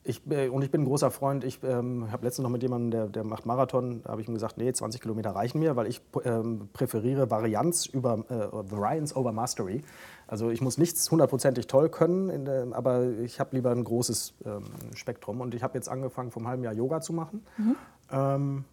ich, 0.08 0.22
äh, 0.30 0.48
und 0.48 0.64
ich 0.64 0.72
bin 0.72 0.82
ein 0.82 0.86
großer 0.86 1.12
Freund. 1.12 1.44
Ich 1.44 1.60
ähm, 1.64 2.12
habe 2.12 2.26
letztens 2.26 2.44
noch 2.44 2.50
mit 2.50 2.64
jemandem, 2.64 2.92
der, 2.92 3.08
der 3.08 3.24
macht 3.24 3.46
Marathon, 3.46 4.02
da 4.04 4.12
habe 4.12 4.22
ich 4.22 4.28
ihm 4.28 4.34
gesagt, 4.34 4.58
nee, 4.58 4.72
20 4.72 5.02
Kilometer 5.02 5.32
reichen 5.32 5.60
mir, 5.60 5.76
weil 5.76 5.88
ich 5.88 6.02
ähm, 6.24 6.70
präferiere 6.74 7.30
Varianz 7.30 7.86
über 7.86 8.24
äh, 8.30 8.72
Variance 8.72 9.16
over 9.16 9.32
Mastery. 9.32 9.84
Also 10.26 10.50
ich 10.50 10.62
muss 10.62 10.78
nichts 10.78 11.10
hundertprozentig 11.12 11.68
toll 11.68 11.90
können, 11.90 12.46
der, 12.46 12.68
aber 12.72 13.10
ich 13.22 13.40
habe 13.40 13.56
lieber 13.56 13.72
ein 13.72 13.84
großes 13.84 14.34
ähm, 14.46 14.64
Spektrum. 14.96 15.42
Und 15.42 15.54
ich 15.54 15.64
habe 15.64 15.78
jetzt 15.78 15.90
angefangen, 15.90 16.32
vom 16.32 16.48
halben 16.48 16.64
Jahr 16.64 16.74
Yoga 16.74 17.02
zu 17.02 17.14
machen. 17.14 17.46
Mhm. 17.58 17.76
Ähm, 18.12 18.66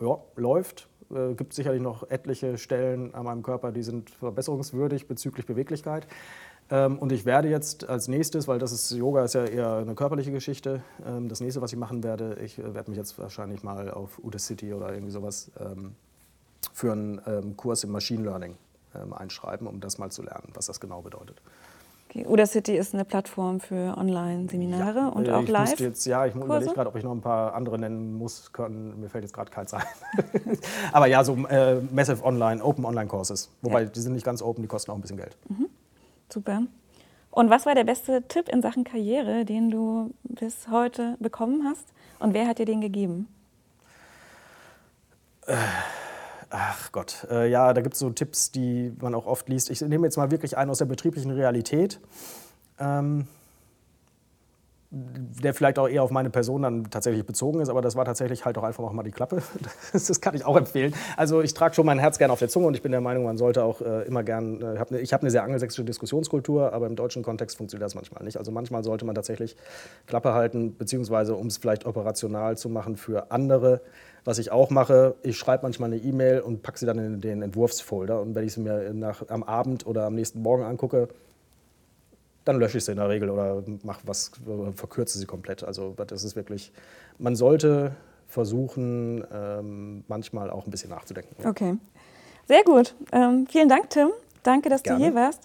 ja, 0.00 0.18
läuft. 0.36 0.88
Äh, 1.14 1.34
gibt 1.34 1.52
sicherlich 1.52 1.82
noch 1.82 2.10
etliche 2.10 2.58
Stellen 2.58 3.14
an 3.14 3.24
meinem 3.24 3.42
Körper, 3.42 3.72
die 3.72 3.82
sind 3.82 4.10
verbesserungswürdig 4.10 5.06
bezüglich 5.06 5.46
Beweglichkeit. 5.46 6.06
Ähm, 6.70 6.98
und 6.98 7.12
ich 7.12 7.24
werde 7.24 7.48
jetzt 7.48 7.88
als 7.88 8.08
nächstes, 8.08 8.48
weil 8.48 8.58
das 8.58 8.72
ist 8.72 8.90
Yoga 8.90 9.24
ist 9.24 9.34
ja 9.34 9.44
eher 9.44 9.76
eine 9.76 9.94
körperliche 9.94 10.32
Geschichte, 10.32 10.82
ähm, 11.06 11.28
das 11.28 11.40
nächste, 11.40 11.60
was 11.60 11.72
ich 11.72 11.78
machen 11.78 12.02
werde, 12.02 12.38
ich 12.42 12.58
äh, 12.58 12.74
werde 12.74 12.90
mich 12.90 12.98
jetzt 12.98 13.18
wahrscheinlich 13.18 13.62
mal 13.62 13.90
auf 13.90 14.18
Udacity 14.22 14.72
oder 14.72 14.92
irgendwie 14.92 15.12
sowas 15.12 15.50
ähm, 15.60 15.94
für 16.72 16.92
einen 16.92 17.56
Kurs 17.56 17.84
im 17.84 17.90
Machine 17.92 18.24
Learning 18.24 18.56
einschreiben, 19.10 19.66
um 19.66 19.80
das 19.80 19.98
mal 19.98 20.10
zu 20.10 20.22
lernen, 20.22 20.48
was 20.54 20.66
das 20.66 20.80
genau 20.80 21.02
bedeutet. 21.02 21.42
Okay. 22.14 22.26
Udacity 22.28 22.76
ist 22.76 22.94
eine 22.94 23.04
Plattform 23.04 23.58
für 23.58 23.96
Online-Seminare 23.96 24.98
ja, 24.98 25.08
und 25.08 25.28
auch 25.28 25.42
ich 25.42 25.48
live. 25.48 25.80
Jetzt, 25.80 26.06
ja, 26.06 26.26
ich 26.26 26.34
überlege 26.34 26.72
gerade, 26.72 26.88
ob 26.88 26.96
ich 26.96 27.02
noch 27.02 27.10
ein 27.10 27.20
paar 27.20 27.54
andere 27.54 27.76
nennen 27.78 28.16
muss. 28.16 28.52
Können. 28.52 29.00
Mir 29.00 29.08
fällt 29.08 29.24
jetzt 29.24 29.34
gerade 29.34 29.50
keins 29.50 29.74
ein. 29.74 29.82
Aber 30.92 31.06
ja, 31.06 31.24
so 31.24 31.34
äh, 31.48 31.80
Massive 31.92 32.24
Online, 32.24 32.62
Open 32.62 32.84
Online 32.84 33.08
Courses. 33.08 33.50
Wobei 33.62 33.82
ja. 33.82 33.88
die 33.88 34.00
sind 34.00 34.12
nicht 34.12 34.24
ganz 34.24 34.42
open, 34.42 34.62
die 34.62 34.68
kosten 34.68 34.92
auch 34.92 34.94
ein 34.94 35.00
bisschen 35.00 35.16
Geld. 35.16 35.36
Mhm. 35.48 35.66
Super. 36.28 36.62
Und 37.30 37.50
was 37.50 37.66
war 37.66 37.74
der 37.74 37.84
beste 37.84 38.22
Tipp 38.28 38.48
in 38.48 38.62
Sachen 38.62 38.84
Karriere, 38.84 39.44
den 39.44 39.70
du 39.70 40.14
bis 40.22 40.68
heute 40.68 41.16
bekommen 41.18 41.64
hast? 41.64 41.92
Und 42.20 42.32
wer 42.32 42.46
hat 42.46 42.58
dir 42.58 42.66
den 42.66 42.80
gegeben? 42.80 43.28
Äh, 45.46 45.56
ach 46.50 46.92
Gott, 46.92 47.26
äh, 47.30 47.50
ja, 47.50 47.72
da 47.72 47.80
gibt 47.82 47.94
es 47.94 48.00
so 48.00 48.10
Tipps, 48.10 48.52
die 48.52 48.92
man 49.00 49.14
auch 49.14 49.26
oft 49.26 49.48
liest. 49.48 49.68
Ich 49.70 49.80
nehme 49.80 50.06
jetzt 50.06 50.16
mal 50.16 50.30
wirklich 50.30 50.56
einen 50.56 50.70
aus 50.70 50.78
der 50.78 50.84
betrieblichen 50.86 51.32
Realität. 51.32 52.00
Ähm, 52.78 53.26
der 54.94 55.54
vielleicht 55.54 55.78
auch 55.78 55.88
eher 55.88 56.02
auf 56.02 56.10
meine 56.10 56.30
Person 56.30 56.62
dann 56.62 56.84
tatsächlich 56.90 57.26
bezogen 57.26 57.60
ist, 57.60 57.68
aber 57.68 57.82
das 57.82 57.96
war 57.96 58.04
tatsächlich 58.04 58.44
halt 58.44 58.56
auch 58.58 58.62
einfach 58.62 58.90
mal 58.92 59.02
die 59.02 59.10
Klappe. 59.10 59.42
Das 59.92 60.20
kann 60.20 60.34
ich 60.34 60.44
auch 60.44 60.56
empfehlen. 60.56 60.94
Also 61.16 61.40
ich 61.40 61.54
trage 61.54 61.74
schon 61.74 61.86
mein 61.86 61.98
Herz 61.98 62.18
gerne 62.18 62.32
auf 62.32 62.38
der 62.38 62.48
Zunge 62.48 62.66
und 62.66 62.74
ich 62.74 62.82
bin 62.82 62.92
der 62.92 63.00
Meinung, 63.00 63.24
man 63.24 63.36
sollte 63.36 63.64
auch 63.64 63.80
äh, 63.80 64.02
immer 64.02 64.22
gern, 64.22 64.60
äh, 64.60 64.78
hab 64.78 64.90
ne, 64.90 65.00
ich 65.00 65.12
habe 65.12 65.22
eine 65.22 65.30
sehr 65.30 65.42
angelsächsische 65.42 65.84
Diskussionskultur, 65.84 66.72
aber 66.72 66.86
im 66.86 66.96
deutschen 66.96 67.22
Kontext 67.22 67.56
funktioniert 67.56 67.84
das 67.84 67.94
manchmal 67.94 68.22
nicht. 68.24 68.36
Also 68.36 68.52
manchmal 68.52 68.84
sollte 68.84 69.04
man 69.04 69.14
tatsächlich 69.14 69.56
Klappe 70.06 70.34
halten, 70.34 70.76
beziehungsweise 70.76 71.34
um 71.34 71.46
es 71.46 71.56
vielleicht 71.56 71.86
operational 71.86 72.56
zu 72.56 72.68
machen 72.68 72.96
für 72.96 73.30
andere, 73.30 73.80
was 74.24 74.38
ich 74.38 74.50
auch 74.50 74.70
mache, 74.70 75.14
ich 75.22 75.36
schreibe 75.36 75.64
manchmal 75.64 75.92
eine 75.92 76.00
E-Mail 76.00 76.40
und 76.40 76.62
packe 76.62 76.78
sie 76.78 76.86
dann 76.86 76.98
in 76.98 77.20
den 77.20 77.42
Entwurfsfolder. 77.42 78.20
Und 78.20 78.34
wenn 78.34 78.44
ich 78.44 78.54
sie 78.54 78.60
mir 78.60 78.92
nach, 78.94 79.28
am 79.28 79.42
Abend 79.42 79.86
oder 79.86 80.06
am 80.06 80.14
nächsten 80.14 80.40
Morgen 80.40 80.62
angucke, 80.62 81.08
dann 82.44 82.58
lösche 82.58 82.78
ich 82.78 82.84
sie 82.84 82.92
in 82.92 82.98
der 82.98 83.08
Regel 83.08 83.30
oder 83.30 83.62
mache 83.82 84.02
was, 84.04 84.30
verkürze 84.74 85.18
sie 85.18 85.26
komplett. 85.26 85.64
Also 85.64 85.94
das 86.06 86.24
ist 86.24 86.36
wirklich, 86.36 86.72
man 87.18 87.36
sollte 87.36 87.92
versuchen, 88.28 89.24
ähm, 89.32 90.04
manchmal 90.08 90.50
auch 90.50 90.66
ein 90.66 90.70
bisschen 90.70 90.90
nachzudenken. 90.90 91.34
Okay, 91.46 91.76
sehr 92.46 92.64
gut. 92.64 92.94
Ähm, 93.12 93.46
vielen 93.48 93.68
Dank, 93.68 93.90
Tim. 93.90 94.10
Danke, 94.42 94.68
dass 94.68 94.82
Gerne. 94.82 94.98
du 94.98 95.04
hier 95.04 95.14
warst. 95.14 95.42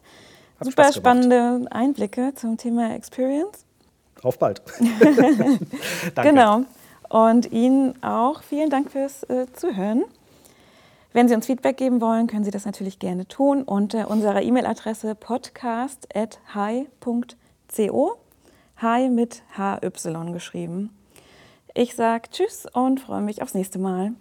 Hat 0.59 0.67
Super 0.67 0.91
spannende 0.91 1.71
Einblicke 1.71 2.33
zum 2.35 2.57
Thema 2.57 2.93
Experience. 2.93 3.65
Auf 4.23 4.38
bald. 4.38 4.62
Danke. 6.15 6.31
Genau. 6.31 6.63
Und 7.07 7.51
Ihnen 7.51 8.01
auch 8.03 8.43
vielen 8.43 8.69
Dank 8.69 8.91
fürs 8.91 9.23
äh, 9.23 9.45
Zuhören. 9.53 10.03
Wenn 11.11 11.27
Sie 11.27 11.33
uns 11.33 11.47
Feedback 11.47 11.77
geben 11.77 12.01
wollen, 12.01 12.27
können 12.27 12.43
Sie 12.43 12.51
das 12.51 12.65
natürlich 12.65 12.99
gerne 12.99 13.27
tun 13.27 13.63
unter 13.63 14.11
unserer 14.11 14.43
E-Mail-Adresse 14.43 15.15
podcast.hi.co. 15.15 18.15
Hi 18.77 19.09
mit 19.09 19.41
HY 19.57 20.31
geschrieben. 20.31 20.95
Ich 21.73 21.95
sage 21.95 22.29
Tschüss 22.29 22.67
und 22.71 22.99
freue 22.99 23.21
mich 23.21 23.41
aufs 23.41 23.55
nächste 23.55 23.79
Mal. 23.79 24.13